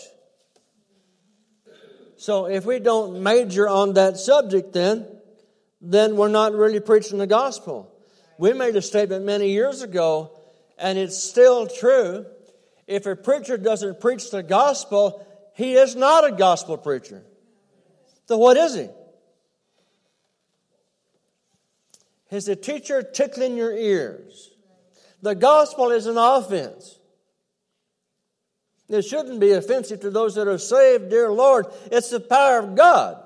So 2.24 2.46
if 2.46 2.64
we 2.64 2.78
don't 2.78 3.22
major 3.22 3.68
on 3.68 3.92
that 3.94 4.16
subject, 4.16 4.72
then, 4.72 5.06
then 5.82 6.16
we're 6.16 6.28
not 6.28 6.54
really 6.54 6.80
preaching 6.80 7.18
the 7.18 7.26
gospel. 7.26 7.94
We 8.38 8.54
made 8.54 8.74
a 8.76 8.80
statement 8.80 9.26
many 9.26 9.50
years 9.50 9.82
ago, 9.82 10.30
and 10.78 10.96
it's 10.96 11.18
still 11.18 11.66
true. 11.66 12.24
If 12.86 13.04
a 13.04 13.14
preacher 13.14 13.58
doesn't 13.58 14.00
preach 14.00 14.30
the 14.30 14.42
gospel, 14.42 15.22
he 15.54 15.74
is 15.74 15.96
not 15.96 16.26
a 16.26 16.32
gospel 16.32 16.78
preacher. 16.78 17.22
So 18.26 18.38
what 18.38 18.56
is 18.56 18.74
he? 18.74 18.88
Is 22.30 22.48
a 22.48 22.56
teacher 22.56 23.02
tickling 23.02 23.54
your 23.54 23.76
ears? 23.76 24.50
The 25.20 25.34
gospel 25.34 25.90
is 25.90 26.06
an 26.06 26.16
offense. 26.16 26.98
It 28.88 29.02
shouldn't 29.02 29.40
be 29.40 29.52
offensive 29.52 30.00
to 30.00 30.10
those 30.10 30.34
that 30.34 30.46
are 30.46 30.58
saved, 30.58 31.10
dear 31.10 31.32
Lord. 31.32 31.66
It's 31.90 32.10
the 32.10 32.20
power 32.20 32.58
of 32.58 32.74
God. 32.74 33.20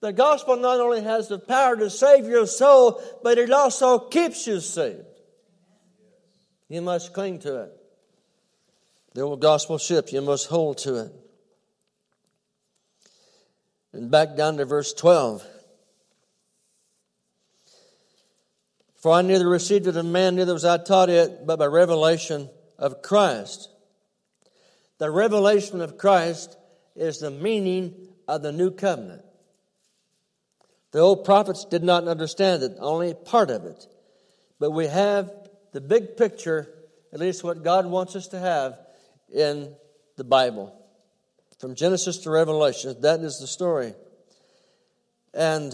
The 0.00 0.12
gospel 0.12 0.56
not 0.56 0.80
only 0.80 1.02
has 1.02 1.28
the 1.28 1.38
power 1.38 1.76
to 1.76 1.90
save 1.90 2.26
your 2.26 2.46
soul, 2.46 3.02
but 3.22 3.38
it 3.38 3.50
also 3.50 3.98
keeps 3.98 4.46
you 4.46 4.60
saved. 4.60 5.04
You 6.68 6.82
must 6.82 7.12
cling 7.12 7.40
to 7.40 7.64
it. 7.64 7.72
The 9.14 9.36
gospel 9.36 9.78
ship, 9.78 10.12
you 10.12 10.22
must 10.22 10.46
hold 10.46 10.78
to 10.78 11.04
it. 11.04 11.12
And 13.92 14.10
back 14.10 14.36
down 14.36 14.56
to 14.56 14.64
verse 14.64 14.92
12. 14.94 15.44
For 18.96 19.12
I 19.12 19.22
neither 19.22 19.48
received 19.48 19.86
it 19.86 19.96
of 19.96 20.04
man, 20.06 20.36
neither 20.36 20.52
was 20.52 20.64
I 20.64 20.78
taught 20.78 21.08
it, 21.08 21.46
but 21.46 21.58
by 21.58 21.66
revelation 21.66 22.48
of 22.78 23.02
Christ. 23.02 23.68
The 25.00 25.10
revelation 25.10 25.80
of 25.80 25.96
Christ 25.96 26.58
is 26.94 27.20
the 27.20 27.30
meaning 27.30 27.94
of 28.28 28.42
the 28.42 28.52
new 28.52 28.70
covenant. 28.70 29.22
The 30.92 30.98
old 30.98 31.24
prophets 31.24 31.64
did 31.64 31.82
not 31.82 32.06
understand 32.06 32.62
it, 32.62 32.76
only 32.78 33.14
part 33.14 33.48
of 33.48 33.64
it. 33.64 33.86
But 34.58 34.72
we 34.72 34.88
have 34.88 35.32
the 35.72 35.80
big 35.80 36.18
picture, 36.18 36.68
at 37.14 37.18
least 37.18 37.42
what 37.42 37.64
God 37.64 37.86
wants 37.86 38.14
us 38.14 38.28
to 38.28 38.38
have 38.38 38.78
in 39.32 39.74
the 40.18 40.24
Bible. 40.24 40.78
From 41.58 41.74
Genesis 41.74 42.18
to 42.18 42.30
Revelation, 42.30 43.00
that 43.00 43.20
is 43.20 43.38
the 43.38 43.46
story. 43.46 43.94
And 45.32 45.72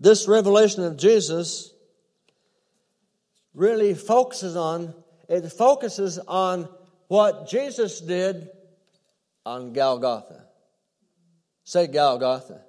this 0.00 0.26
revelation 0.26 0.82
of 0.82 0.96
Jesus 0.96 1.72
really 3.54 3.94
focuses 3.94 4.56
on 4.56 4.94
it 5.28 5.48
focuses 5.52 6.18
on 6.18 6.68
what 7.12 7.46
Jesus 7.46 8.00
did 8.00 8.48
on 9.44 9.74
Golgotha. 9.74 10.46
Say 11.62 11.86
Golgotha. 11.86 12.62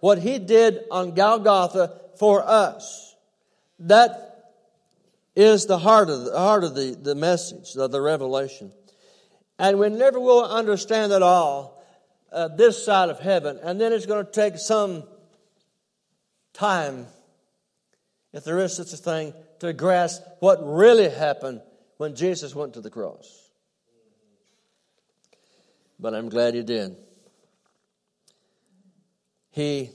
What 0.00 0.18
he 0.18 0.38
did 0.38 0.80
on 0.90 1.14
Golgotha 1.14 1.98
for 2.18 2.46
us. 2.46 3.16
That 3.78 4.52
is 5.34 5.64
the 5.64 5.78
heart 5.78 6.10
of 6.10 6.26
the, 6.26 6.38
heart 6.38 6.64
of 6.64 6.74
the, 6.74 6.98
the 7.00 7.14
message, 7.14 7.74
of 7.74 7.90
the 7.90 8.02
revelation. 8.02 8.72
And 9.58 9.78
we 9.78 9.88
never 9.88 10.20
will 10.20 10.44
understand 10.44 11.10
it 11.10 11.22
all 11.22 11.82
uh, 12.30 12.48
this 12.48 12.84
side 12.84 13.08
of 13.08 13.20
heaven. 13.20 13.58
And 13.62 13.80
then 13.80 13.94
it's 13.94 14.04
going 14.04 14.26
to 14.26 14.30
take 14.30 14.58
some 14.58 15.02
time, 16.52 17.06
if 18.34 18.44
there 18.44 18.58
is 18.58 18.76
such 18.76 18.92
a 18.92 18.98
thing, 18.98 19.32
to 19.60 19.72
grasp 19.72 20.20
what 20.40 20.58
really 20.60 21.08
happened 21.08 21.62
when 21.96 22.14
Jesus 22.14 22.54
went 22.54 22.74
to 22.74 22.82
the 22.82 22.90
cross 22.90 23.41
but 26.02 26.14
I'm 26.14 26.28
glad 26.28 26.54
he 26.54 26.64
did. 26.64 26.96
He 29.52 29.90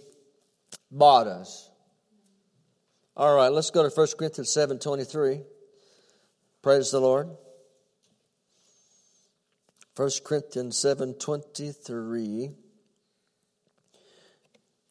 bought 0.89 1.27
us. 1.27 1.69
All 3.17 3.35
right, 3.35 3.51
let's 3.51 3.71
go 3.71 3.87
to 3.87 3.93
1 3.93 4.07
Corinthians 4.17 4.51
7 4.51 4.79
23. 4.79 5.41
Praise 6.61 6.91
the 6.91 7.01
Lord. 7.01 7.29
1 9.97 10.09
Corinthians 10.23 10.77
7 10.77 11.15
23. 11.15 12.51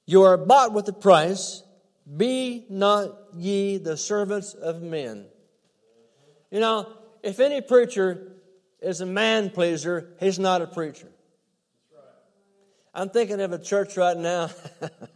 You 0.04 0.22
are 0.22 0.36
bought 0.36 0.74
with 0.74 0.86
a 0.88 0.92
price. 0.92 1.62
Be 2.16 2.66
not 2.68 3.16
ye 3.34 3.78
the 3.78 3.96
servants 3.96 4.52
of 4.52 4.82
men. 4.82 5.26
You 6.50 6.60
know, 6.60 6.92
if 7.22 7.40
any 7.40 7.60
preacher 7.60 8.35
is 8.86 9.00
a 9.00 9.06
man 9.06 9.50
pleaser, 9.50 10.12
he's 10.20 10.38
not 10.38 10.62
a 10.62 10.66
preacher. 10.66 11.08
I'm 12.94 13.10
thinking 13.10 13.40
of 13.40 13.52
a 13.52 13.58
church 13.58 13.96
right 13.96 14.16
now. 14.16 14.50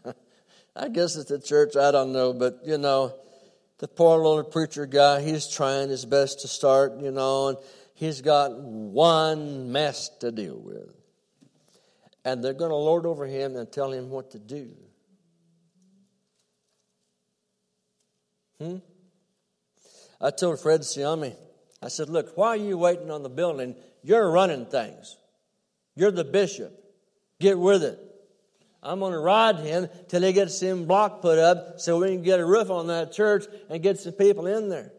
I 0.77 0.89
guess 0.89 1.15
it's 1.15 1.31
a 1.31 1.39
church, 1.39 1.77
I 1.77 1.93
don't 1.93 2.13
know, 2.13 2.33
but 2.33 2.63
you 2.67 2.79
know, 2.79 3.15
the 3.79 3.87
poor 3.87 4.19
little 4.19 4.43
preacher 4.43 4.87
guy, 4.87 5.23
he's 5.23 5.49
trying 5.49 5.89
his 5.89 6.05
best 6.05 6.41
to 6.41 6.49
start, 6.49 7.01
you 7.01 7.13
know, 7.13 7.49
and 7.49 7.59
he's 7.95 8.21
got 8.21 8.61
one 8.61 9.71
mess 9.71 10.09
to 10.19 10.33
deal 10.33 10.59
with. 10.59 10.93
And 12.25 12.45
they're 12.45 12.53
going 12.53 12.71
to 12.71 12.77
lord 12.77 13.07
over 13.07 13.25
him 13.25 13.57
and 13.57 13.71
tell 13.71 13.93
him 13.93 14.11
what 14.11 14.33
to 14.33 14.39
do. 14.41 14.73
Hmm? 18.59 18.77
I 20.21 20.31
told 20.31 20.61
Fred 20.61 20.81
Siami, 20.81 21.35
I 21.83 21.89
said, 21.89 22.09
Look, 22.11 22.37
why 22.37 22.49
are 22.49 22.57
you 22.57 22.77
waiting 22.77 23.11
on 23.11 23.23
the 23.23 23.31
building? 23.31 23.75
You're 24.03 24.31
running 24.31 24.67
things. 24.67 25.17
You're 25.97 26.11
the 26.11 26.25
bishop. 26.25 26.73
Get 27.41 27.59
with 27.59 27.83
it. 27.83 27.99
I'm 28.83 29.01
going 29.01 29.13
to 29.13 29.19
ride 29.19 29.59
him 29.59 29.89
till 30.09 30.23
he 30.23 30.33
gets 30.33 30.59
some 30.59 30.87
block 30.87 31.21
put 31.21 31.39
up 31.39 31.81
so 31.81 32.01
we 32.01 32.09
can 32.09 32.23
get 32.23 32.41
a 32.41 32.47
roof 32.47 32.71
on 32.71 32.87
that 32.87 33.13
church 33.13 33.45
and 33.69 33.83
get 33.83 33.99
some 33.99 34.13
people 34.15 34.47
in 34.47 34.69
there. 34.69 34.93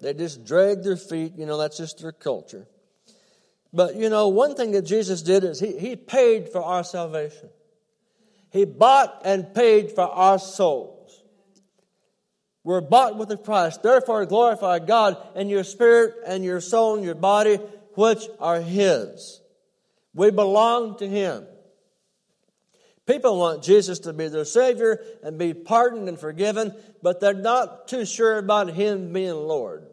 They 0.00 0.14
just 0.14 0.44
drag 0.44 0.82
their 0.82 0.96
feet. 0.96 1.32
You 1.36 1.46
know, 1.46 1.58
that's 1.58 1.76
just 1.76 2.00
their 2.00 2.12
culture. 2.12 2.66
But, 3.72 3.96
you 3.96 4.08
know, 4.08 4.28
one 4.28 4.54
thing 4.54 4.72
that 4.72 4.82
Jesus 4.82 5.22
did 5.22 5.44
is 5.44 5.60
he, 5.60 5.78
he 5.78 5.96
paid 5.96 6.48
for 6.48 6.62
our 6.62 6.82
salvation. 6.82 7.50
He 8.50 8.64
bought 8.64 9.22
and 9.24 9.54
paid 9.54 9.92
for 9.92 10.02
our 10.02 10.38
souls. 10.38 10.99
We're 12.70 12.80
bought 12.80 13.18
with 13.18 13.32
a 13.32 13.36
price. 13.36 13.78
Therefore, 13.78 14.24
glorify 14.26 14.78
God 14.78 15.16
in 15.34 15.48
your 15.48 15.64
spirit 15.64 16.14
and 16.24 16.44
your 16.44 16.60
soul 16.60 16.94
and 16.94 17.04
your 17.04 17.16
body, 17.16 17.56
which 17.94 18.28
are 18.38 18.60
His. 18.60 19.40
We 20.14 20.30
belong 20.30 20.96
to 20.98 21.08
Him. 21.08 21.48
People 23.08 23.40
want 23.40 23.64
Jesus 23.64 23.98
to 24.00 24.12
be 24.12 24.28
their 24.28 24.44
Savior 24.44 25.04
and 25.24 25.36
be 25.36 25.52
pardoned 25.52 26.08
and 26.08 26.16
forgiven, 26.16 26.72
but 27.02 27.18
they're 27.18 27.34
not 27.34 27.88
too 27.88 28.06
sure 28.06 28.38
about 28.38 28.70
Him 28.70 29.12
being 29.12 29.34
Lord. 29.34 29.88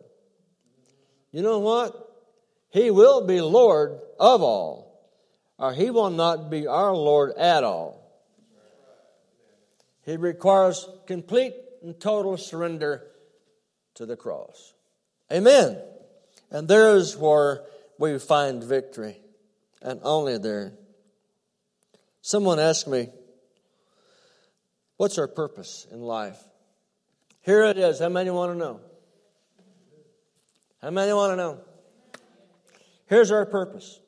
You 1.32 1.42
know 1.42 1.58
what? 1.58 1.96
He 2.70 2.92
will 2.92 3.26
be 3.26 3.42
Lord 3.42 4.00
of 4.20 4.44
all, 4.44 5.02
or 5.58 5.74
He 5.74 5.90
will 5.90 6.12
not 6.12 6.52
be 6.52 6.68
our 6.68 6.94
Lord 6.96 7.32
at 7.40 7.64
all. 7.64 8.08
He 10.06 10.16
requires 10.16 10.88
complete 11.08 11.56
and 11.82 12.00
total 12.00 12.38
surrender 12.38 13.08
to 13.96 14.06
the 14.06 14.16
cross. 14.16 14.74
Amen. 15.32 15.78
And 16.52 16.68
there 16.68 16.96
is 16.96 17.18
where 17.18 17.64
we 18.00 18.18
find 18.20 18.64
victory, 18.64 19.18
and 19.82 20.00
only 20.04 20.38
there. 20.38 20.74
Someone 22.22 22.60
asked 22.60 22.88
me, 22.88 23.10
What's 24.98 25.20
our 25.20 25.28
purpose 25.28 25.86
in 25.92 26.02
life? 26.02 26.38
Here 27.42 27.64
it 27.66 27.78
is. 27.78 28.00
How 28.00 28.10
many 28.10 28.32
want 28.32 28.52
to 28.52 28.58
know? 28.58 28.82
How 30.82 30.90
many 30.90 31.14
want 31.14 31.34
to 31.34 31.36
know? 31.38 31.62
Here's 33.06 33.32
our 33.32 33.46
purpose 33.46 34.00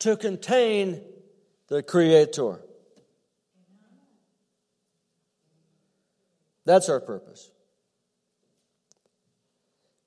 to 0.00 0.16
contain 0.16 1.00
the 1.68 1.82
Creator. 1.82 2.60
That's 6.66 6.90
our 6.90 7.00
purpose. 7.00 7.50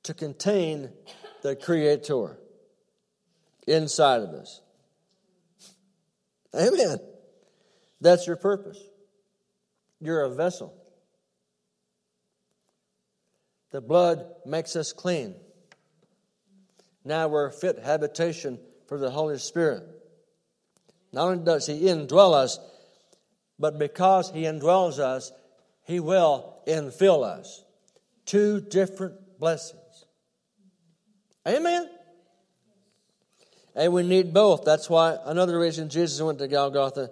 To 0.03 0.13
contain 0.13 0.91
the 1.41 1.55
Creator 1.55 2.37
inside 3.65 4.21
of 4.21 4.29
us. 4.29 4.61
Amen. 6.53 6.99
That's 8.01 8.27
your 8.27 8.35
purpose. 8.35 8.79
You're 10.01 10.23
a 10.23 10.29
vessel. 10.29 10.73
The 13.71 13.81
blood 13.81 14.25
makes 14.45 14.75
us 14.75 14.93
clean. 14.93 15.35
Now 17.05 17.27
we're 17.27 17.51
fit 17.51 17.79
habitation 17.79 18.59
for 18.87 18.97
the 18.97 19.11
Holy 19.11 19.37
Spirit. 19.37 19.83
Not 21.13 21.27
only 21.27 21.43
does 21.43 21.67
He 21.67 21.81
indwell 21.81 22.33
us, 22.33 22.59
but 23.59 23.77
because 23.77 24.31
He 24.31 24.43
indwells 24.43 24.99
us, 24.99 25.31
He 25.89 25.99
will 25.99 26.61
infill 26.67 27.23
us. 27.23 27.63
Two 28.27 28.61
different 28.61 29.39
blessings. 29.39 30.05
Amen. 31.47 31.89
And 33.73 33.91
we 33.91 34.03
need 34.03 34.31
both. 34.31 34.65
That's 34.65 34.87
why 34.87 35.17
another 35.25 35.57
reason 35.57 35.89
Jesus 35.89 36.21
went 36.21 36.37
to 36.37 36.47
Golgotha 36.47 37.09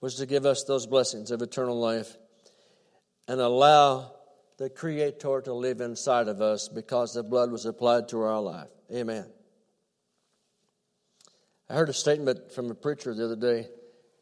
was 0.00 0.14
to 0.14 0.26
give 0.26 0.46
us 0.46 0.62
those 0.62 0.86
blessings 0.86 1.32
of 1.32 1.42
eternal 1.42 1.80
life 1.80 2.16
and 3.26 3.40
allow 3.40 4.12
the 4.58 4.70
Creator 4.70 5.40
to 5.46 5.52
live 5.52 5.80
inside 5.80 6.28
of 6.28 6.40
us 6.40 6.68
because 6.68 7.14
the 7.14 7.24
blood 7.24 7.50
was 7.50 7.66
applied 7.66 8.06
to 8.10 8.20
our 8.20 8.40
life. 8.40 8.70
Amen. 8.94 9.26
I 11.68 11.74
heard 11.74 11.88
a 11.88 11.92
statement 11.92 12.52
from 12.52 12.70
a 12.70 12.76
preacher 12.76 13.12
the 13.12 13.24
other 13.24 13.34
day. 13.34 13.66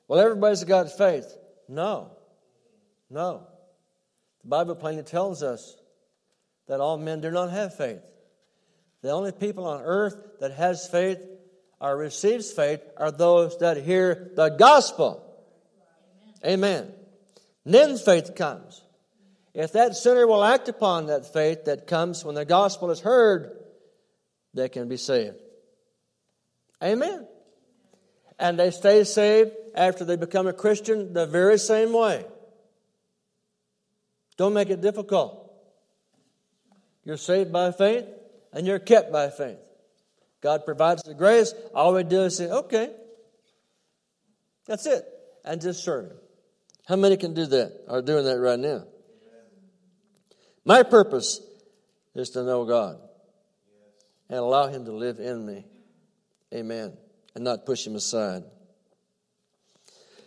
Well, 0.09 0.19
everybody's 0.19 0.65
got 0.65 0.97
faith. 0.97 1.31
No. 1.69 2.13
No. 3.11 3.49
Bible 4.49 4.75
plainly 4.75 5.03
tells 5.03 5.43
us 5.43 5.77
that 6.69 6.81
all 6.81 6.97
men 6.97 7.21
do 7.21 7.31
not 7.31 7.51
have 7.51 7.77
faith. 7.77 8.03
The 9.03 9.11
only 9.11 9.33
people 9.33 9.67
on 9.67 9.83
earth 9.83 10.17
that 10.41 10.53
has 10.53 10.89
faith 10.89 11.19
or 11.81 11.97
receives 11.97 12.51
faith 12.51 12.81
are 12.97 13.11
those 13.11 13.59
that 13.59 13.77
hear 13.77 14.33
the 14.35 14.49
gospel. 14.49 15.23
Amen. 16.45 16.91
Then 17.65 17.99
faith 17.99 18.35
comes. 18.35 18.83
If 19.55 19.73
that 19.73 19.97
sinner 19.97 20.27
will 20.27 20.45
act 20.45 20.69
upon 20.69 21.07
that 21.07 21.33
faith 21.33 21.67
that 21.67 21.87
comes 21.87 22.25
when 22.25 22.35
the 22.35 22.45
gospel 22.45 22.91
is 22.91 23.01
heard, 23.01 23.57
they 24.55 24.69
can 24.69 24.89
be 24.89 24.97
saved. 24.97 25.37
Amen. 26.83 27.27
And 28.39 28.59
they 28.59 28.71
stay 28.71 29.05
saved 29.05 29.51
after 29.75 30.05
they 30.05 30.17
become 30.17 30.47
a 30.47 30.53
Christian 30.53 31.13
the 31.13 31.27
very 31.27 31.59
same 31.59 31.93
way. 31.93 32.25
Don't 34.39 34.55
make 34.55 34.71
it 34.71 34.81
difficult. 34.81 35.53
You're 37.05 37.19
saved 37.19 37.53
by 37.53 37.73
faith 37.73 38.07
and 38.53 38.67
you're 38.67 38.79
kept 38.79 39.13
by 39.13 39.29
faith. 39.29 39.59
God 40.41 40.65
provides 40.65 41.03
the 41.03 41.13
grace. 41.13 41.53
All 41.75 41.93
we 41.93 42.05
do 42.05 42.23
is 42.23 42.37
say, 42.37 42.49
okay, 42.49 42.91
that's 44.67 44.87
it, 44.87 45.05
and 45.45 45.61
just 45.61 45.83
serve 45.83 46.07
Him. 46.07 46.17
How 46.87 46.97
many 46.97 47.17
can 47.17 47.35
do 47.35 47.47
that? 47.47 47.85
Are 47.89 48.01
doing 48.01 48.25
that 48.25 48.39
right 48.39 48.59
now? 48.59 48.85
My 50.65 50.85
purpose 50.85 51.41
is 52.15 52.31
to 52.31 52.45
know 52.45 52.65
God 52.65 52.99
and 54.29 54.39
allow 54.39 54.69
Him 54.69 54.85
to 54.85 54.93
live 54.93 55.19
in 55.19 55.45
me. 55.45 55.65
Amen. 56.55 56.97
And 57.35 57.45
not 57.45 57.67
push 57.67 57.87
Him 57.87 57.97
aside. 57.97 58.45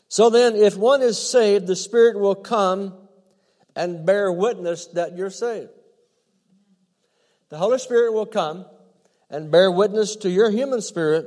So 0.07 0.29
then, 0.29 0.55
if 0.55 0.75
one 0.75 1.01
is 1.01 1.17
saved, 1.17 1.67
the 1.67 1.75
Spirit 1.75 2.19
will 2.19 2.35
come 2.35 3.00
and 3.75 4.05
bear 4.05 4.31
witness 4.31 4.87
that 4.87 5.17
you're 5.17 5.29
saved. 5.29 5.69
The 7.49 7.57
Holy 7.57 7.79
Spirit 7.79 8.13
will 8.13 8.25
come 8.25 8.65
and 9.29 9.51
bear 9.51 9.71
witness 9.71 10.15
to 10.17 10.29
your 10.29 10.49
human 10.49 10.81
spirit 10.81 11.25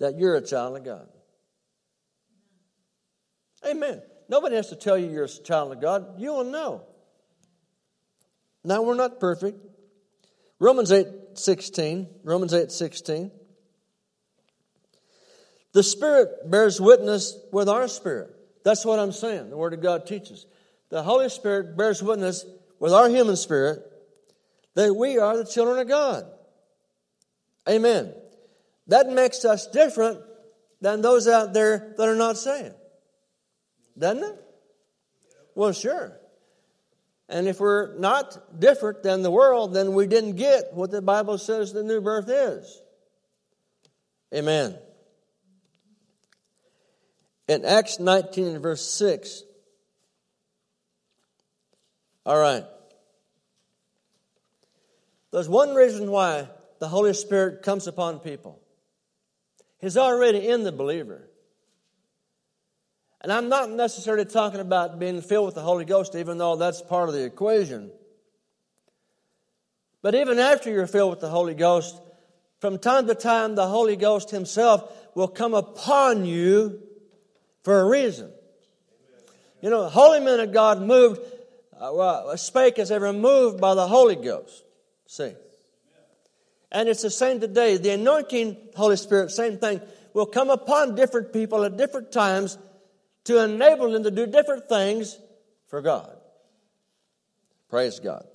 that 0.00 0.18
you're 0.18 0.34
a 0.34 0.40
child 0.40 0.76
of 0.76 0.84
God. 0.84 1.08
Amen. 3.66 4.00
Nobody 4.28 4.56
has 4.56 4.68
to 4.68 4.76
tell 4.76 4.96
you 4.96 5.10
you're 5.10 5.24
a 5.24 5.28
child 5.28 5.72
of 5.72 5.80
God. 5.80 6.20
You 6.20 6.34
will 6.34 6.44
know. 6.44 6.84
Now, 8.64 8.82
we're 8.82 8.94
not 8.94 9.20
perfect. 9.20 9.58
Romans 10.58 10.92
8 10.92 11.06
16. 11.34 12.08
Romans 12.24 12.52
8 12.52 12.70
16. 12.70 13.30
The 15.72 15.82
Spirit 15.82 16.50
bears 16.50 16.80
witness 16.80 17.38
with 17.52 17.68
our 17.68 17.88
spirit. 17.88 18.34
That's 18.64 18.84
what 18.84 18.98
I'm 18.98 19.12
saying. 19.12 19.50
The 19.50 19.56
Word 19.56 19.74
of 19.74 19.82
God 19.82 20.06
teaches. 20.06 20.46
The 20.90 21.02
Holy 21.02 21.28
Spirit 21.28 21.76
bears 21.76 22.02
witness 22.02 22.44
with 22.78 22.92
our 22.92 23.08
human 23.08 23.36
spirit 23.36 23.80
that 24.74 24.94
we 24.94 25.18
are 25.18 25.36
the 25.36 25.44
children 25.44 25.78
of 25.78 25.88
God. 25.88 26.24
Amen. 27.68 28.14
That 28.86 29.08
makes 29.08 29.44
us 29.44 29.66
different 29.66 30.20
than 30.80 31.02
those 31.02 31.28
out 31.28 31.52
there 31.52 31.94
that 31.96 32.08
are 32.08 32.14
not 32.14 32.38
saved. 32.38 32.74
Doesn't 33.98 34.22
it? 34.22 34.44
Well, 35.54 35.72
sure. 35.72 36.18
And 37.28 37.46
if 37.46 37.60
we're 37.60 37.98
not 37.98 38.58
different 38.58 39.02
than 39.02 39.22
the 39.22 39.30
world, 39.30 39.74
then 39.74 39.92
we 39.92 40.06
didn't 40.06 40.36
get 40.36 40.72
what 40.72 40.90
the 40.90 41.02
Bible 41.02 41.36
says 41.36 41.72
the 41.72 41.82
new 41.82 42.00
birth 42.00 42.28
is. 42.28 42.80
Amen. 44.34 44.78
In 47.48 47.64
Acts 47.64 47.98
19 47.98 48.46
and 48.46 48.62
verse 48.62 48.88
6. 48.88 49.42
All 52.28 52.38
right. 52.38 52.62
There's 55.32 55.48
one 55.48 55.74
reason 55.74 56.10
why 56.10 56.50
the 56.78 56.86
Holy 56.86 57.14
Spirit 57.14 57.62
comes 57.62 57.86
upon 57.86 58.18
people. 58.18 58.60
He's 59.80 59.96
already 59.96 60.46
in 60.46 60.62
the 60.62 60.70
believer. 60.70 61.26
And 63.22 63.32
I'm 63.32 63.48
not 63.48 63.70
necessarily 63.70 64.26
talking 64.26 64.60
about 64.60 64.98
being 64.98 65.22
filled 65.22 65.46
with 65.46 65.54
the 65.54 65.62
Holy 65.62 65.86
Ghost, 65.86 66.14
even 66.16 66.36
though 66.36 66.56
that's 66.56 66.82
part 66.82 67.08
of 67.08 67.14
the 67.14 67.24
equation. 67.24 67.90
But 70.02 70.14
even 70.14 70.38
after 70.38 70.70
you're 70.70 70.86
filled 70.86 71.12
with 71.12 71.20
the 71.20 71.30
Holy 71.30 71.54
Ghost, 71.54 71.98
from 72.60 72.78
time 72.78 73.06
to 73.06 73.14
time, 73.14 73.54
the 73.54 73.68
Holy 73.68 73.96
Ghost 73.96 74.30
Himself 74.30 74.92
will 75.14 75.28
come 75.28 75.54
upon 75.54 76.26
you 76.26 76.78
for 77.62 77.80
a 77.80 77.86
reason. 77.86 78.30
You 79.62 79.70
know, 79.70 79.88
holy 79.88 80.20
men 80.20 80.40
of 80.40 80.52
God 80.52 80.82
moved, 80.82 81.22
uh, 81.80 82.36
spake 82.36 82.78
as 82.78 82.88
they 82.88 82.98
were 82.98 83.12
moved 83.12 83.60
by 83.60 83.74
the 83.74 83.86
Holy 83.86 84.16
Ghost. 84.16 84.64
See? 85.06 85.32
And 86.70 86.88
it's 86.88 87.02
the 87.02 87.10
same 87.10 87.40
today. 87.40 87.76
The 87.76 87.90
anointing, 87.90 88.56
Holy 88.76 88.96
Spirit, 88.96 89.30
same 89.30 89.58
thing, 89.58 89.80
will 90.12 90.26
come 90.26 90.50
upon 90.50 90.94
different 90.94 91.32
people 91.32 91.64
at 91.64 91.76
different 91.76 92.12
times 92.12 92.58
to 93.24 93.42
enable 93.42 93.90
them 93.90 94.02
to 94.02 94.10
do 94.10 94.26
different 94.26 94.68
things 94.68 95.18
for 95.68 95.80
God. 95.80 96.16
Praise 97.68 98.00
God. 98.00 98.26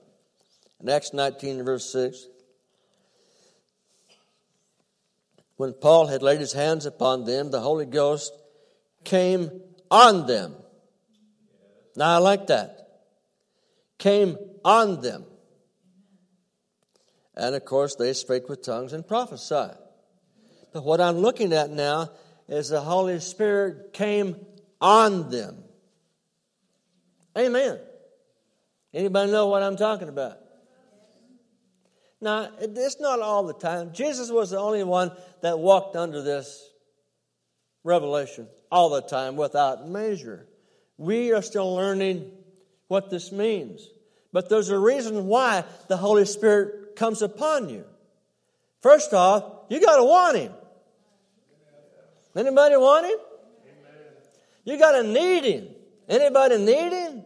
In 0.81 0.89
Acts 0.89 1.13
19, 1.13 1.63
verse 1.63 1.91
6, 1.91 2.27
when 5.57 5.73
Paul 5.73 6.07
had 6.07 6.21
laid 6.21 6.39
his 6.39 6.53
hands 6.53 6.85
upon 6.85 7.25
them, 7.25 7.51
the 7.51 7.59
Holy 7.59 7.85
Ghost 7.85 8.33
came 9.03 9.61
on 9.89 10.27
them. 10.27 10.55
Now 11.95 12.15
I 12.15 12.17
like 12.17 12.47
that. 12.47 12.82
Came 14.03 14.37
on 14.65 14.99
them. 14.99 15.23
And 17.35 17.55
of 17.55 17.63
course, 17.63 17.95
they 17.95 18.11
spake 18.11 18.49
with 18.49 18.61
tongues 18.61 18.91
and 18.91 19.07
prophesied. 19.07 19.77
But 20.73 20.83
what 20.83 20.99
I'm 20.99 21.19
looking 21.19 21.53
at 21.53 21.69
now 21.69 22.09
is 22.49 22.67
the 22.67 22.81
Holy 22.81 23.21
Spirit 23.21 23.93
came 23.93 24.35
on 24.81 25.29
them. 25.29 25.55
Amen. 27.37 27.79
Anybody 28.93 29.31
know 29.31 29.47
what 29.47 29.63
I'm 29.63 29.77
talking 29.77 30.09
about? 30.09 30.37
Now, 32.19 32.49
it's 32.59 32.99
not 32.99 33.21
all 33.21 33.43
the 33.43 33.53
time. 33.53 33.93
Jesus 33.93 34.29
was 34.29 34.49
the 34.49 34.59
only 34.59 34.83
one 34.83 35.13
that 35.43 35.59
walked 35.59 35.95
under 35.95 36.21
this 36.21 36.61
revelation 37.85 38.49
all 38.69 38.89
the 38.89 39.01
time 39.01 39.37
without 39.37 39.87
measure. 39.87 40.45
We 40.97 41.31
are 41.31 41.41
still 41.41 41.73
learning 41.73 42.29
what 42.89 43.09
this 43.09 43.31
means. 43.31 43.87
But 44.33 44.49
there's 44.49 44.69
a 44.69 44.77
reason 44.77 45.27
why 45.27 45.63
the 45.87 45.95
Holy 45.95 46.25
Spirit 46.25 46.95
comes 46.95 47.21
upon 47.21 47.69
you. 47.69 47.85
First 48.81 49.13
off, 49.13 49.43
you 49.69 49.79
got 49.79 49.97
to 49.97 50.03
want 50.03 50.37
Him. 50.37 50.51
Anybody 52.35 52.75
want 52.75 53.05
Him? 53.05 53.17
You 54.65 54.79
got 54.79 54.93
to 54.93 55.03
need 55.03 55.43
Him. 55.45 55.67
Anybody 56.09 56.57
need 56.57 56.91
Him? 56.91 57.23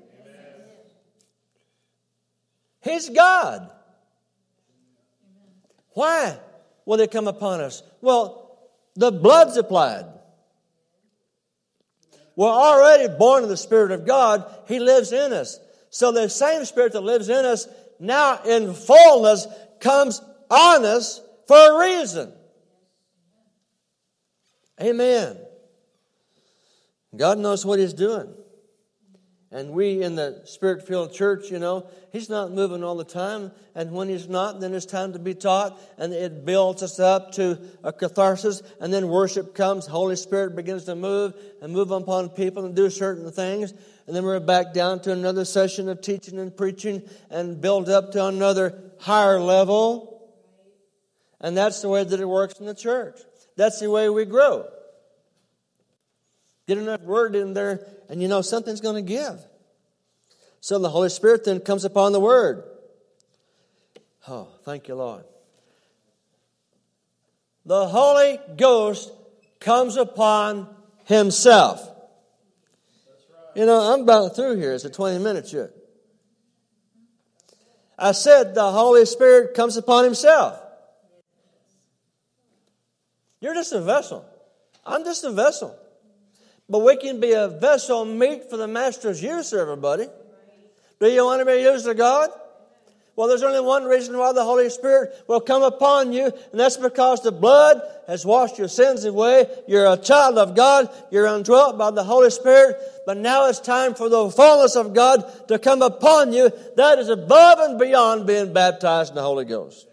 He's 2.82 3.10
God. 3.10 3.72
Why 5.94 6.38
will 6.86 6.98
they 6.98 7.08
come 7.08 7.28
upon 7.28 7.62
us? 7.62 7.84
Well, 8.02 8.60
the 8.96 9.12
blood's 9.12 9.58
applied. 9.58 10.06
We're 12.36 12.48
already 12.50 13.08
born 13.18 13.44
of 13.44 13.50
the 13.50 13.58
Spirit 13.58 13.92
of 13.92 14.06
God. 14.06 14.46
He 14.68 14.80
lives 14.80 15.12
in 15.12 15.34
us. 15.34 15.60
So 15.98 16.12
the 16.12 16.30
same 16.30 16.64
Spirit 16.64 16.94
that 16.94 17.02
lives 17.02 17.28
in 17.28 17.44
us 17.44 17.68
now 18.00 18.40
in 18.44 18.76
fullness 18.76 19.48
comes 19.80 20.22
on 20.48 20.86
us 20.86 21.20
for 21.48 21.58
a 21.58 21.80
reason. 21.90 22.32
Amen. 24.80 25.40
God 27.16 27.40
knows 27.40 27.66
what 27.66 27.80
He's 27.80 27.96
doing. 27.96 28.32
And 29.50 29.72
we 29.72 30.04
in 30.04 30.14
the 30.14 30.44
spirit 30.46 30.86
filled 30.86 31.14
church, 31.14 31.50
you 31.50 31.58
know, 31.58 31.90
He's 32.12 32.30
not 32.30 32.52
moving 32.52 32.84
all 32.84 32.96
the 32.96 33.04
time. 33.04 33.52
And 33.74 33.92
when 33.92 34.08
He's 34.08 34.30
not, 34.30 34.60
then 34.60 34.76
it's 34.76 34.86
time 34.86 35.14
to 35.14 35.20
be 35.20 35.34
taught. 35.34 35.82
And 35.98 36.14
it 36.14 36.46
builds 36.46 36.84
us 36.84 37.00
up 37.00 37.32
to 37.34 37.60
a 37.84 37.92
catharsis. 37.92 38.62
And 38.80 38.94
then 38.94 39.08
worship 39.08 39.56
comes. 39.56 39.88
Holy 39.88 40.16
Spirit 40.16 40.56
begins 40.56 40.84
to 40.84 40.96
move 40.96 41.34
and 41.60 41.74
move 41.74 41.90
upon 41.90 42.30
people 42.30 42.66
and 42.66 42.76
do 42.76 42.92
certain 42.92 43.32
things. 43.32 43.74
And 44.08 44.16
then 44.16 44.24
we're 44.24 44.40
back 44.40 44.74
down 44.74 45.02
to 45.02 45.12
another 45.12 45.44
session 45.44 45.90
of 45.90 46.02
teaching 46.02 46.40
and 46.40 46.56
preaching 46.56 47.04
and 47.30 47.60
build 47.60 47.90
up 47.90 48.14
to 48.14 48.26
another 48.26 48.80
higher 49.00 49.40
level. 49.40 50.32
And 51.42 51.56
that's 51.56 51.82
the 51.82 51.90
way 51.90 52.04
that 52.04 52.20
it 52.20 52.26
works 52.26 52.60
in 52.60 52.66
the 52.66 52.74
church. 52.74 53.20
That's 53.58 53.80
the 53.80 53.92
way 53.92 54.10
we 54.10 54.24
grow. 54.26 54.66
Get 56.68 56.78
enough 56.78 57.02
word 57.02 57.36
in 57.36 57.54
there, 57.54 57.86
and 58.10 58.22
you 58.22 58.28
know 58.28 58.42
something's 58.42 58.82
going 58.82 58.96
to 58.96 59.02
give. 59.02 59.40
So 60.60 60.80
the 60.80 60.90
Holy 60.90 61.10
Spirit 61.10 61.46
then 61.46 61.60
comes 61.60 61.86
upon 61.86 62.12
the 62.12 62.20
Word. 62.20 62.64
Oh, 64.28 64.50
thank 64.64 64.88
you, 64.88 64.96
Lord. 64.96 65.24
The 67.66 67.88
Holy 67.88 68.40
Ghost 68.58 69.12
comes 69.60 69.96
upon 69.96 70.68
Himself. 71.06 71.90
You 73.58 73.66
know, 73.66 73.92
I'm 73.92 74.02
about 74.02 74.36
through 74.36 74.58
here. 74.58 74.72
It's 74.74 74.86
a 74.86 74.90
20 74.92 75.18
minute 75.18 75.52
yet. 75.52 75.72
I 77.98 78.12
said 78.12 78.54
the 78.54 78.72
Holy 78.72 79.04
Spirit 79.08 79.56
comes 79.56 79.78
upon 79.78 80.04
Himself. 80.04 80.62
You're 83.42 83.56
just 83.56 83.74
a 83.74 83.82
vessel. 83.82 84.24
I'm 84.86 85.04
just 85.04 85.24
a 85.24 85.32
vessel. 85.32 85.76
But 86.70 86.84
we 86.84 86.98
can 86.98 87.20
be 87.20 87.32
a 87.32 87.48
vessel 87.48 88.06
meet 88.06 88.48
for 88.48 88.58
the 88.58 88.68
Master's 88.68 89.24
use, 89.24 89.52
everybody. 89.52 90.06
Do 91.00 91.10
you 91.10 91.26
want 91.26 91.42
to 91.42 91.46
be 91.46 91.60
used 91.60 91.88
of 91.88 91.98
God? 91.98 92.30
Well, 93.18 93.28
there's 93.28 93.42
only 93.42 93.60
one 93.60 93.86
reason 93.86 94.16
why 94.16 94.32
the 94.32 94.44
Holy 94.44 94.70
Spirit 94.70 95.12
will 95.26 95.42
come 95.42 95.64
upon 95.64 96.14
you, 96.14 96.26
and 96.26 96.60
that's 96.60 96.78
because 96.78 97.24
the 97.24 97.32
blood 97.32 97.82
has 98.06 98.24
washed 98.24 98.60
your 98.60 98.68
sins 98.68 99.06
away. 99.06 99.48
You're 99.68 99.92
a 99.92 99.98
child 99.98 100.38
of 100.38 100.56
God. 100.56 100.88
You're 101.10 101.26
indwelt 101.26 101.80
by 101.80 101.90
the 101.90 102.04
Holy 102.04 102.30
Spirit. 102.30 102.78
But 103.08 103.18
now 103.18 103.48
it's 103.48 103.60
time 103.60 103.96
for 103.96 104.08
the 104.08 104.30
fullness 104.30 104.76
of 104.76 104.94
God 104.94 105.48
to 105.48 105.58
come 105.58 105.82
upon 105.82 106.32
you. 106.32 106.52
That 106.76 107.00
is 107.00 107.10
above 107.10 107.58
and 107.58 107.80
beyond 107.80 108.28
being 108.28 108.54
baptized 108.54 109.10
in 109.10 109.16
the 109.16 109.24
Holy 109.24 109.46
Ghost. 109.46 109.88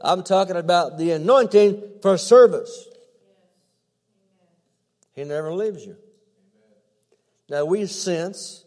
I'm 0.00 0.22
talking 0.22 0.56
about 0.56 0.98
the 0.98 1.10
anointing 1.10 1.82
for 2.02 2.16
service. 2.16 2.86
He 5.14 5.24
never 5.24 5.52
leaves 5.52 5.84
you. 5.84 5.96
Now 7.50 7.64
we 7.64 7.86
sense, 7.86 8.64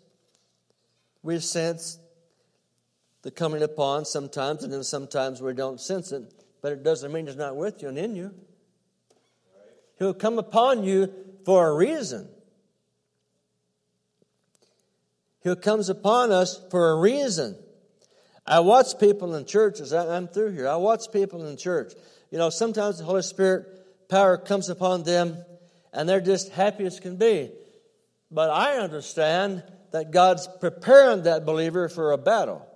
we 1.24 1.40
sense 1.40 2.00
the 3.26 3.32
coming 3.32 3.64
upon 3.64 4.06
sometimes, 4.06 4.64
and 4.64 4.72
then 4.72 4.84
sometimes 4.84 5.42
we 5.42 5.52
don't 5.52 5.82
sense 5.82 6.12
it, 6.12 6.32
but 6.62 6.72
it 6.72 6.84
doesn't 6.84 7.12
mean 7.12 7.28
it's 7.28 7.36
not 7.36 7.56
with 7.56 7.82
you 7.82 7.90
and 7.90 7.98
in 7.98 8.16
you. 8.16 8.32
He'll 9.98 10.14
come 10.14 10.38
upon 10.38 10.84
you 10.84 11.12
for 11.44 11.68
a 11.68 11.74
reason. 11.74 12.30
He 15.44 15.56
comes 15.56 15.90
upon 15.90 16.32
us 16.32 16.62
for 16.70 16.92
a 16.92 17.00
reason. 17.00 17.58
I 18.46 18.60
watch 18.60 19.00
people 19.00 19.34
in 19.34 19.46
churches. 19.46 19.92
I'm 19.92 20.28
through 20.28 20.52
here. 20.52 20.68
I 20.68 20.76
watch 20.76 21.12
people 21.12 21.48
in 21.48 21.58
church. 21.58 21.94
You 22.30 22.38
know, 22.38 22.52
sometimes 22.52 23.00
the 23.00 23.06
Holy 23.06 23.24
Spirit 23.24 24.08
power 24.08 24.38
comes 24.38 24.70
upon 24.70 25.02
them 25.02 25.44
and 25.92 26.08
they're 26.08 26.22
just 26.22 26.50
happy 26.50 26.86
as 26.86 27.00
can 27.00 27.16
be. 27.16 27.50
But 28.30 28.52
I 28.52 28.78
understand 28.78 29.64
that 29.94 30.12
God's 30.12 30.48
preparing 30.60 31.24
that 31.24 31.44
believer 31.44 31.90
for 31.90 32.12
a 32.12 32.20
battle. 32.20 32.68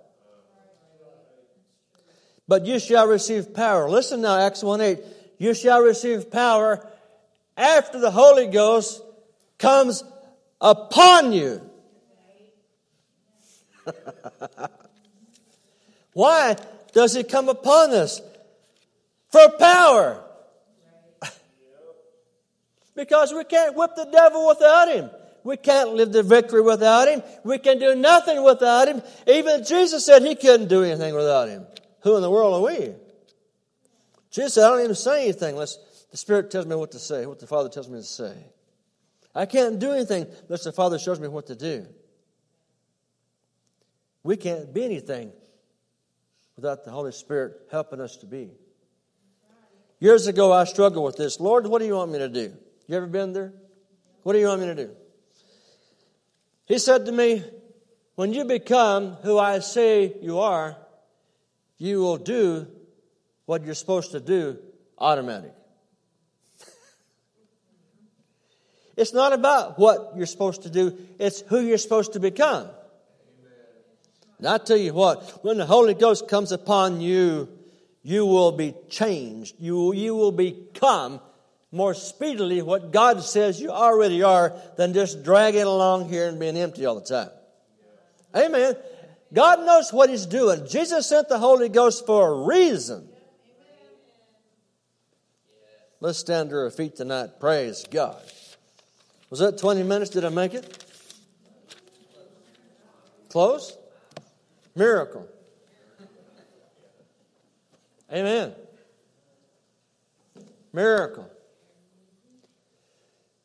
But 2.50 2.66
you 2.66 2.80
shall 2.80 3.08
receive 3.08 3.54
power. 3.54 3.88
Listen 3.88 4.22
now, 4.22 4.36
Acts 4.40 4.64
1 4.64 4.82
8. 4.82 5.00
You 5.38 5.54
shall 5.54 5.82
receive 5.82 6.32
power 6.32 6.84
after 7.56 8.00
the 8.00 8.10
Holy 8.10 8.48
Ghost 8.48 9.04
comes 9.60 10.04
upon 10.60 11.32
you. 11.32 11.62
Why 16.14 16.56
does 16.92 17.14
he 17.14 17.24
come 17.24 17.50
upon 17.50 17.92
us? 17.92 18.20
For 19.30 19.48
power. 19.52 20.24
Because 22.96 23.32
we 23.32 23.44
can't 23.46 23.76
whip 23.76 23.92
the 23.96 24.10
devil 24.12 24.48
without 24.48 24.92
him. 24.92 25.12
We 25.44 25.56
can't 25.56 25.94
live 25.94 26.12
the 26.12 26.24
victory 26.24 26.62
without 26.62 27.08
him. 27.08 27.22
We 27.46 27.60
can 27.60 27.80
do 27.80 27.96
nothing 27.96 28.44
without 28.44 28.90
him. 28.90 29.02
Even 29.26 29.64
Jesus 29.64 30.06
said 30.06 30.24
he 30.24 30.36
couldn't 30.36 30.68
do 30.68 30.84
anything 30.84 31.14
without 31.16 31.48
him. 31.48 31.66
Who 32.02 32.16
in 32.16 32.22
the 32.22 32.30
world 32.30 32.56
are 32.56 32.74
we? 32.74 32.94
Jesus 34.32 34.54
said, 34.54 34.66
I 34.66 34.70
don't 34.70 34.84
even 34.84 34.96
say 34.96 35.24
anything 35.24 35.54
unless 35.54 35.78
the 36.12 36.18
Spirit 36.18 36.52
tells 36.52 36.66
me 36.66 36.76
what 36.76 36.92
to 36.92 37.00
say, 37.00 37.26
what 37.26 37.40
the 37.40 37.48
Father 37.48 37.70
tells 37.70 37.90
me 37.90 37.98
to 37.98 38.04
say. 38.04 38.34
I 39.34 39.46
can't 39.46 39.80
do 39.80 39.92
anything 39.92 40.28
unless 40.44 40.64
the 40.64 40.72
Father 40.72 41.00
shows 41.00 41.20
me 41.20 41.28
what 41.28 41.48
to 41.48 41.56
do. 41.56 41.86
We 44.24 44.38
can't 44.38 44.74
be 44.74 44.84
anything 44.84 45.32
without 46.56 46.84
the 46.84 46.92
Holy 46.92 47.12
Spirit 47.12 47.54
helping 47.72 48.02
us 48.02 48.18
to 48.18 48.26
be. 48.26 48.52
Years 50.00 50.28
ago, 50.28 50.52
I 50.52 50.64
struggled 50.64 51.06
with 51.06 51.18
this. 51.18 51.40
Lord, 51.40 51.68
what 51.68 51.80
do 51.80 51.86
you 51.86 51.96
want 51.96 52.12
me 52.12 52.20
to 52.20 52.30
do? 52.30 52.54
You 52.88 52.98
ever 52.98 53.08
been 53.08 53.34
there? 53.34 53.54
What 54.24 54.34
do 54.34 54.40
you 54.40 54.48
want 54.48 54.62
me 54.62 54.68
to 54.68 54.76
do? 54.76 54.92
He 56.66 56.78
said 56.80 57.06
to 57.06 57.12
me, 57.12 57.44
When 58.16 58.34
you 58.34 58.46
become 58.46 59.14
who 59.24 59.38
I 59.38 59.60
say 59.60 60.16
you 60.22 60.40
are, 60.40 60.78
you 61.80 62.00
will 62.02 62.18
do 62.18 62.68
what 63.46 63.65
you're 63.65 63.74
supposed 63.74 64.12
to 64.12 64.20
do 64.20 64.60
automatic. 65.00 65.54
it's 68.98 69.13
not 69.13 69.34
about 69.34 69.80
what 69.80 70.13
you're 70.15 70.28
supposed 70.28 70.63
to 70.63 70.70
do, 70.70 70.96
it's 71.18 71.42
who 71.42 71.62
you're 71.62 71.80
supposed 71.80 72.13
to 72.13 72.20
become. 72.20 72.70
And 74.38 74.48
I 74.48 74.58
tell 74.58 74.78
you 74.78 74.94
what, 74.94 75.44
when 75.44 75.58
the 75.58 75.65
Holy 75.65 75.94
Ghost 75.94 76.28
comes 76.28 76.52
upon 76.52 77.02
you, 77.02 77.50
you 78.04 78.26
will 78.26 78.52
be 78.52 78.74
changed. 78.89 79.56
You, 79.60 79.94
you 79.94 80.15
will 80.15 80.32
become 80.32 81.20
more 81.72 81.94
speedily 81.94 82.62
what 82.62 82.92
God 82.92 83.22
says 83.22 83.60
you 83.62 83.70
already 83.70 84.24
are 84.24 84.54
than 84.78 84.94
just 84.94 85.24
dragging 85.24 85.63
along 85.63 86.10
here 86.10 86.28
and 86.28 86.39
being 86.39 86.58
empty 86.58 86.86
all 86.86 87.00
the 87.00 87.06
time. 87.06 87.30
Amen. 88.36 88.76
God 89.34 89.60
knows 89.65 89.94
what 89.94 90.10
He's 90.10 90.26
doing. 90.26 90.68
Jesus 90.68 91.08
sent 91.08 91.30
the 91.30 91.38
Holy 91.38 91.70
Ghost 91.70 92.06
for 92.06 92.34
a 92.34 92.46
reason. 92.46 93.08
Let's 96.02 96.18
stand 96.18 96.50
to 96.52 96.56
our 96.56 96.72
feet 96.72 96.96
tonight. 96.96 97.39
Praise 97.39 97.86
God. 97.89 98.22
Was 99.30 99.39
that 99.39 99.58
20 99.58 99.84
minutes? 99.84 100.10
Did 100.10 100.26
I 100.26 100.30
make 100.30 100.54
it? 100.54 100.86
Close? 103.30 103.78
Miracle. 104.76 105.28
Amen. 108.12 108.54
Miracle. 110.74 111.30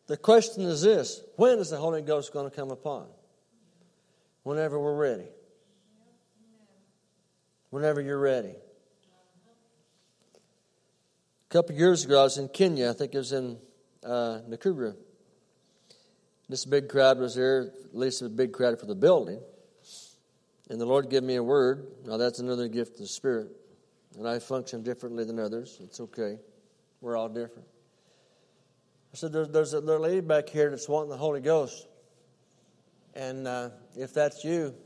The 0.06 0.16
question 0.16 0.64
is 0.64 0.82
this 0.82 1.22
when 1.36 1.58
is 1.58 1.70
the 1.70 1.76
Holy 1.76 2.02
Ghost 2.02 2.32
going 2.32 2.48
to 2.48 2.54
come 2.54 2.70
upon? 2.70 3.06
Whenever 4.42 4.78
we're 4.78 4.96
ready. 4.96 5.26
Whenever 7.74 8.00
you're 8.00 8.20
ready. 8.20 8.54
A 11.50 11.52
couple 11.52 11.74
years 11.74 12.04
ago, 12.04 12.20
I 12.20 12.22
was 12.22 12.38
in 12.38 12.46
Kenya. 12.46 12.90
I 12.90 12.92
think 12.92 13.12
it 13.12 13.18
was 13.18 13.32
in 13.32 13.58
uh, 14.04 14.38
Nakuru. 14.48 14.94
This 16.48 16.64
big 16.66 16.88
crowd 16.88 17.18
was 17.18 17.34
there, 17.34 17.72
at 17.84 17.92
least 17.92 18.22
a 18.22 18.28
big 18.28 18.52
crowd 18.52 18.78
for 18.78 18.86
the 18.86 18.94
building. 18.94 19.40
And 20.70 20.80
the 20.80 20.86
Lord 20.86 21.10
gave 21.10 21.24
me 21.24 21.34
a 21.34 21.42
word. 21.42 21.88
Now, 22.06 22.16
that's 22.16 22.38
another 22.38 22.68
gift 22.68 22.92
of 22.92 22.98
the 22.98 23.06
Spirit. 23.08 23.48
And 24.16 24.28
I 24.28 24.38
function 24.38 24.84
differently 24.84 25.24
than 25.24 25.40
others. 25.40 25.80
It's 25.82 25.98
okay. 25.98 26.38
We're 27.00 27.16
all 27.16 27.28
different. 27.28 27.66
I 29.12 29.16
said, 29.16 29.32
There's, 29.32 29.48
there's 29.48 29.72
a 29.72 29.80
little 29.80 30.02
lady 30.02 30.20
back 30.20 30.48
here 30.48 30.70
that's 30.70 30.88
wanting 30.88 31.10
the 31.10 31.16
Holy 31.16 31.40
Ghost. 31.40 31.88
And 33.16 33.48
uh, 33.48 33.70
if 33.96 34.14
that's 34.14 34.44
you, 34.44 34.76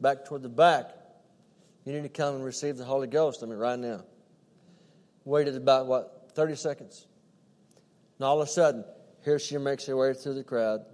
back 0.00 0.24
toward 0.24 0.42
the 0.42 0.48
back, 0.48 0.97
you 1.88 1.94
need 1.94 2.02
to 2.02 2.08
come 2.08 2.34
and 2.34 2.44
receive 2.44 2.76
the 2.76 2.84
Holy 2.84 3.06
Ghost. 3.06 3.42
I 3.42 3.46
mean, 3.46 3.58
right 3.58 3.78
now. 3.78 4.04
Waited 5.24 5.56
about, 5.56 5.86
what, 5.86 6.30
30 6.34 6.54
seconds? 6.56 7.06
And 8.18 8.26
all 8.26 8.40
of 8.40 8.48
a 8.48 8.50
sudden, 8.50 8.84
here 9.24 9.38
she 9.38 9.58
makes 9.58 9.86
her 9.86 9.96
way 9.96 10.14
through 10.14 10.34
the 10.34 10.44
crowd 10.44 10.84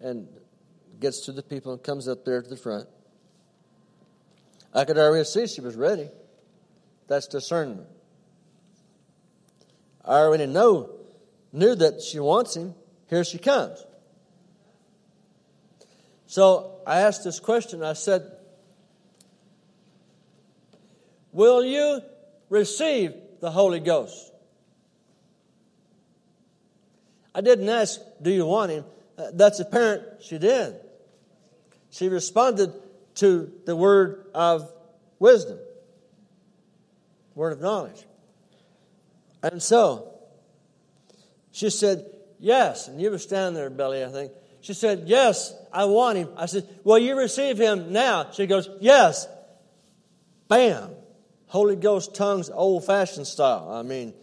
and 0.00 0.28
gets 1.00 1.20
to 1.26 1.32
the 1.32 1.42
people 1.42 1.72
and 1.72 1.82
comes 1.82 2.08
up 2.08 2.24
there 2.24 2.42
to 2.42 2.48
the 2.48 2.56
front. 2.56 2.88
I 4.74 4.84
could 4.84 4.98
already 4.98 5.24
see 5.24 5.46
she 5.46 5.60
was 5.60 5.76
ready. 5.76 6.08
That's 7.06 7.26
discernment. 7.26 7.86
I 10.04 10.18
already 10.18 10.46
know, 10.46 10.90
knew 11.52 11.74
that 11.74 12.02
she 12.02 12.20
wants 12.20 12.56
him. 12.56 12.74
Here 13.08 13.24
she 13.24 13.38
comes. 13.38 13.84
So 16.26 16.80
I 16.86 17.00
asked 17.00 17.24
this 17.24 17.40
question. 17.40 17.82
I 17.82 17.94
said, 17.94 18.30
Will 21.38 21.62
you 21.62 22.00
receive 22.48 23.14
the 23.38 23.52
Holy 23.52 23.78
Ghost? 23.78 24.32
I 27.32 27.42
didn't 27.42 27.68
ask, 27.68 28.00
Do 28.20 28.32
you 28.32 28.44
want 28.44 28.72
him? 28.72 28.84
Uh, 29.16 29.26
that's 29.34 29.60
apparent 29.60 30.02
she 30.20 30.38
did. 30.38 30.74
She 31.90 32.08
responded 32.08 32.72
to 33.16 33.52
the 33.66 33.76
word 33.76 34.26
of 34.34 34.68
wisdom, 35.20 35.60
word 37.36 37.52
of 37.52 37.60
knowledge. 37.60 38.04
And 39.40 39.62
so, 39.62 40.12
she 41.52 41.70
said, 41.70 42.04
Yes. 42.40 42.88
And 42.88 43.00
you 43.00 43.12
were 43.12 43.18
standing 43.18 43.54
there, 43.54 43.70
Billy, 43.70 44.02
I 44.02 44.08
think. 44.08 44.32
She 44.60 44.74
said, 44.74 45.04
Yes, 45.06 45.54
I 45.72 45.84
want 45.84 46.18
him. 46.18 46.30
I 46.36 46.46
said, 46.46 46.68
Well, 46.82 46.98
you 46.98 47.16
receive 47.16 47.58
him 47.58 47.92
now. 47.92 48.32
She 48.32 48.48
goes, 48.48 48.68
Yes. 48.80 49.28
Bam. 50.48 50.96
Holy 51.48 51.76
Ghost 51.76 52.14
tongues, 52.14 52.50
old 52.50 52.84
fashioned 52.84 53.26
style. 53.26 53.70
I 53.72 53.82
mean, 53.82 54.14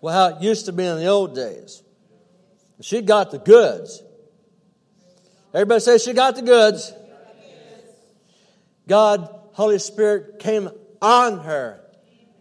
well, 0.00 0.14
how 0.14 0.36
it 0.36 0.42
used 0.42 0.66
to 0.66 0.72
be 0.72 0.84
in 0.84 0.98
the 0.98 1.06
old 1.06 1.34
days. 1.34 1.82
She 2.80 3.00
got 3.00 3.30
the 3.30 3.38
goods. 3.38 4.02
Everybody 5.54 5.80
say 5.80 5.98
she 5.98 6.12
got 6.12 6.36
the 6.36 6.42
goods. 6.42 6.92
God, 8.86 9.28
Holy 9.52 9.78
Spirit 9.78 10.38
came 10.38 10.68
on 11.00 11.40
her. 11.40 11.80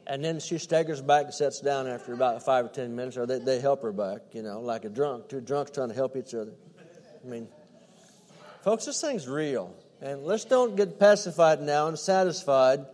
And 0.08 0.24
then 0.24 0.39
she 0.39 0.60
staggers 0.60 1.02
back 1.02 1.26
and 1.26 1.34
sits 1.34 1.62
down 1.62 1.88
after 1.88 2.13
about 2.13 2.43
five 2.43 2.65
or 2.65 2.69
ten 2.69 2.95
minutes, 2.95 3.17
or 3.17 3.26
they, 3.26 3.39
they 3.39 3.60
help 3.60 3.82
her 3.82 3.91
back, 3.91 4.21
you 4.34 4.43
know, 4.43 4.60
like 4.60 4.86
a 4.86 4.89
drunk. 4.89 5.30
Two 5.30 5.41
drunks 5.41 5.71
trying 5.71 5.88
to 5.88 5.95
help 5.95 6.15
each 6.15 6.36
other. 6.36 6.52
I 7.24 7.28
mean, 7.28 7.48
folks, 8.63 8.86
this 8.86 9.02
thing's 9.02 9.28
real. 9.28 9.74
And 10.02 10.24
let's 10.24 10.45
don't 10.45 10.76
get 10.76 11.00
pacified 11.00 11.62
now 11.62 11.88
and 11.88 11.98
satisfied 11.98 12.86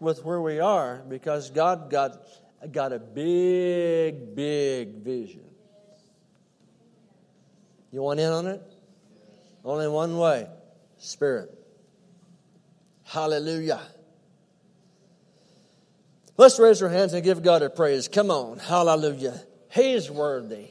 with 0.00 0.24
where 0.24 0.40
we 0.40 0.60
are 0.60 1.02
because 1.08 1.50
God 1.50 1.90
got, 1.90 2.18
got 2.72 2.92
a 2.92 2.98
big, 2.98 4.34
big 4.34 5.02
vision. 5.02 5.44
You 7.90 8.02
want 8.02 8.20
in 8.20 8.30
on 8.30 8.46
it? 8.46 8.62
Only 9.64 9.88
one 9.88 10.18
way 10.18 10.48
Spirit. 10.98 11.52
Hallelujah. 13.04 13.80
Let's 16.36 16.58
raise 16.58 16.82
our 16.82 16.88
hands 16.88 17.14
and 17.14 17.24
give 17.24 17.42
God 17.42 17.62
a 17.62 17.70
praise. 17.70 18.08
Come 18.08 18.30
on. 18.30 18.58
Hallelujah. 18.58 19.40
He's 19.70 20.10
worthy. 20.10 20.68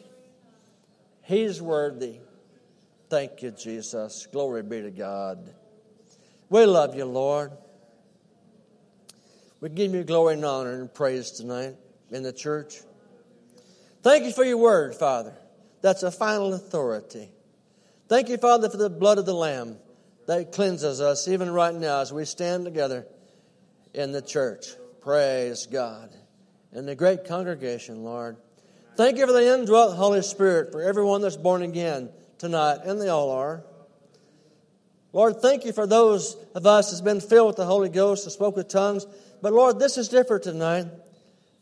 He's 1.24 1.62
worthy. 1.62 2.20
Thank 3.10 3.42
you, 3.42 3.52
Jesus. 3.52 4.28
Glory 4.32 4.64
be 4.64 4.82
to 4.82 4.92
God. 4.92 5.54
We 6.50 6.66
love 6.66 6.96
you, 6.96 7.06
Lord. 7.06 7.52
We 9.66 9.72
give 9.72 9.96
you 9.96 10.04
glory 10.04 10.36
and 10.36 10.46
honor 10.46 10.80
and 10.80 10.94
praise 10.94 11.32
tonight 11.32 11.74
in 12.12 12.22
the 12.22 12.32
church. 12.32 12.76
Thank 14.04 14.26
you 14.26 14.32
for 14.32 14.44
your 14.44 14.58
word, 14.60 14.94
Father. 14.94 15.34
That's 15.82 16.04
a 16.04 16.12
final 16.12 16.54
authority. 16.54 17.32
Thank 18.08 18.30
you, 18.30 18.38
Father, 18.38 18.70
for 18.70 18.78
the 18.78 18.92
blood 18.92 19.18
of 19.18 19.26
the 19.26 19.34
Lamb 19.34 19.78
that 20.28 20.52
cleanses 20.52 21.02
us 21.02 21.28
even 21.28 21.50
right 21.50 21.74
now 21.74 22.02
as 22.02 22.14
we 22.14 22.26
stand 22.26 22.64
together 22.64 23.08
in 23.96 24.12
the 24.12 24.22
church. 24.22 24.68
Praise 25.02 25.66
God. 25.66 26.12
In 26.72 26.86
the 26.86 26.94
great 26.94 27.26
congregation, 27.26 28.04
Lord. 28.04 28.38
Thank 28.96 29.18
you 29.18 29.26
for 29.26 29.34
the 29.34 29.52
indwelt 29.52 29.96
Holy 29.96 30.22
Spirit 30.22 30.74
for 30.74 30.84
everyone 30.84 31.22
that's 31.22 31.38
born 31.38 31.64
again 31.64 32.12
tonight, 32.38 32.82
and 32.84 33.02
they 33.02 33.10
all 33.10 33.32
are. 33.32 33.64
Lord, 35.16 35.38
thank 35.42 35.64
you 35.64 35.72
for 35.72 35.88
those 35.88 36.36
of 36.56 36.66
us 36.68 36.92
that's 36.92 37.00
been 37.00 37.22
filled 37.22 37.48
with 37.48 37.56
the 37.56 37.66
Holy 37.66 37.88
Ghost 37.88 38.26
and 38.26 38.34
spoke 38.34 38.58
with 38.58 38.68
tongues. 38.68 39.08
But 39.42 39.54
Lord, 39.54 39.80
this 39.80 39.98
is 39.98 40.10
different 40.10 40.44
tonight. 40.44 40.88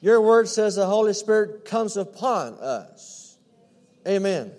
Your 0.01 0.19
word 0.21 0.47
says 0.47 0.75
the 0.75 0.87
Holy 0.87 1.13
Spirit 1.13 1.63
comes 1.63 1.95
upon 1.95 2.55
us. 2.55 3.37
Amen. 4.07 4.53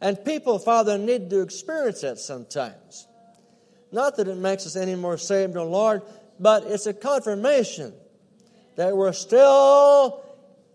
And 0.00 0.24
people, 0.24 0.58
Father, 0.58 0.98
need 0.98 1.30
to 1.30 1.42
experience 1.42 2.00
that 2.00 2.18
sometimes. 2.18 3.06
Not 3.92 4.16
that 4.16 4.26
it 4.26 4.36
makes 4.36 4.66
us 4.66 4.74
any 4.74 4.96
more 4.96 5.16
saved, 5.16 5.56
O 5.56 5.64
Lord, 5.64 6.02
but 6.40 6.64
it's 6.64 6.86
a 6.86 6.92
confirmation 6.92 7.94
that 8.74 8.96
we're 8.96 9.12
still 9.12 10.24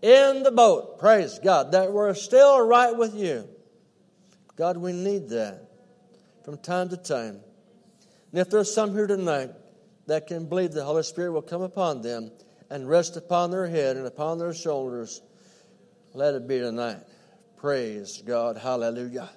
in 0.00 0.44
the 0.44 0.50
boat. 0.50 0.98
Praise 0.98 1.38
God. 1.44 1.72
That 1.72 1.92
we're 1.92 2.14
still 2.14 2.66
right 2.66 2.96
with 2.96 3.14
you. 3.14 3.46
God, 4.56 4.78
we 4.78 4.94
need 4.94 5.28
that 5.28 5.68
from 6.42 6.56
time 6.56 6.88
to 6.88 6.96
time. 6.96 7.42
And 8.32 8.40
if 8.40 8.50
there's 8.50 8.72
some 8.72 8.92
here 8.92 9.06
tonight 9.06 9.50
that 10.06 10.26
can 10.26 10.46
believe 10.46 10.72
the 10.72 10.84
Holy 10.84 11.02
Spirit 11.02 11.32
will 11.32 11.42
come 11.42 11.62
upon 11.62 12.02
them 12.02 12.30
and 12.68 12.88
rest 12.88 13.16
upon 13.16 13.50
their 13.50 13.66
head 13.66 13.96
and 13.96 14.06
upon 14.06 14.38
their 14.38 14.54
shoulders, 14.54 15.20
let 16.14 16.34
it 16.34 16.46
be 16.46 16.58
tonight. 16.58 16.98
Praise 17.56 18.22
God. 18.24 18.56
Hallelujah. 18.56 19.30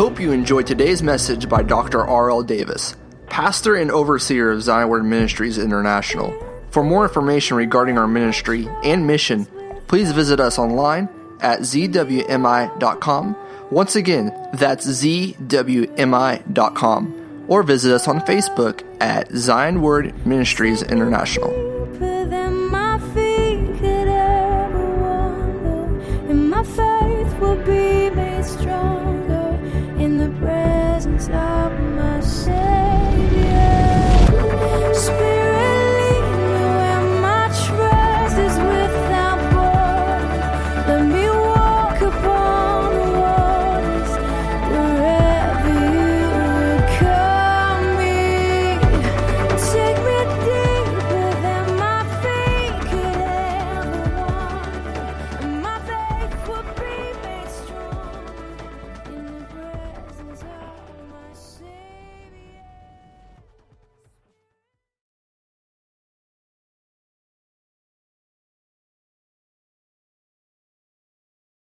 Hope 0.00 0.18
you 0.18 0.32
enjoyed 0.32 0.66
today's 0.66 1.02
message 1.02 1.46
by 1.46 1.62
Dr. 1.62 2.02
R.L. 2.06 2.42
Davis, 2.44 2.96
pastor 3.26 3.74
and 3.74 3.90
overseer 3.90 4.50
of 4.50 4.62
Zion 4.62 4.88
Word 4.88 5.04
Ministries 5.04 5.58
International. 5.58 6.32
For 6.70 6.82
more 6.82 7.02
information 7.02 7.58
regarding 7.58 7.98
our 7.98 8.08
ministry 8.08 8.66
and 8.82 9.06
mission, 9.06 9.44
please 9.88 10.10
visit 10.12 10.40
us 10.40 10.58
online 10.58 11.10
at 11.40 11.60
zwmi.com. 11.60 13.36
Once 13.70 13.94
again, 13.94 14.32
that's 14.54 14.86
zwmi.com. 14.86 15.44
Or 17.46 17.62
visit 17.62 17.92
us 17.92 18.08
on 18.08 18.20
Facebook 18.20 18.82
at 19.02 19.30
Zion 19.32 19.82
Word 19.82 20.26
Ministries 20.26 20.82
International. 20.82 21.69
things 31.20 31.69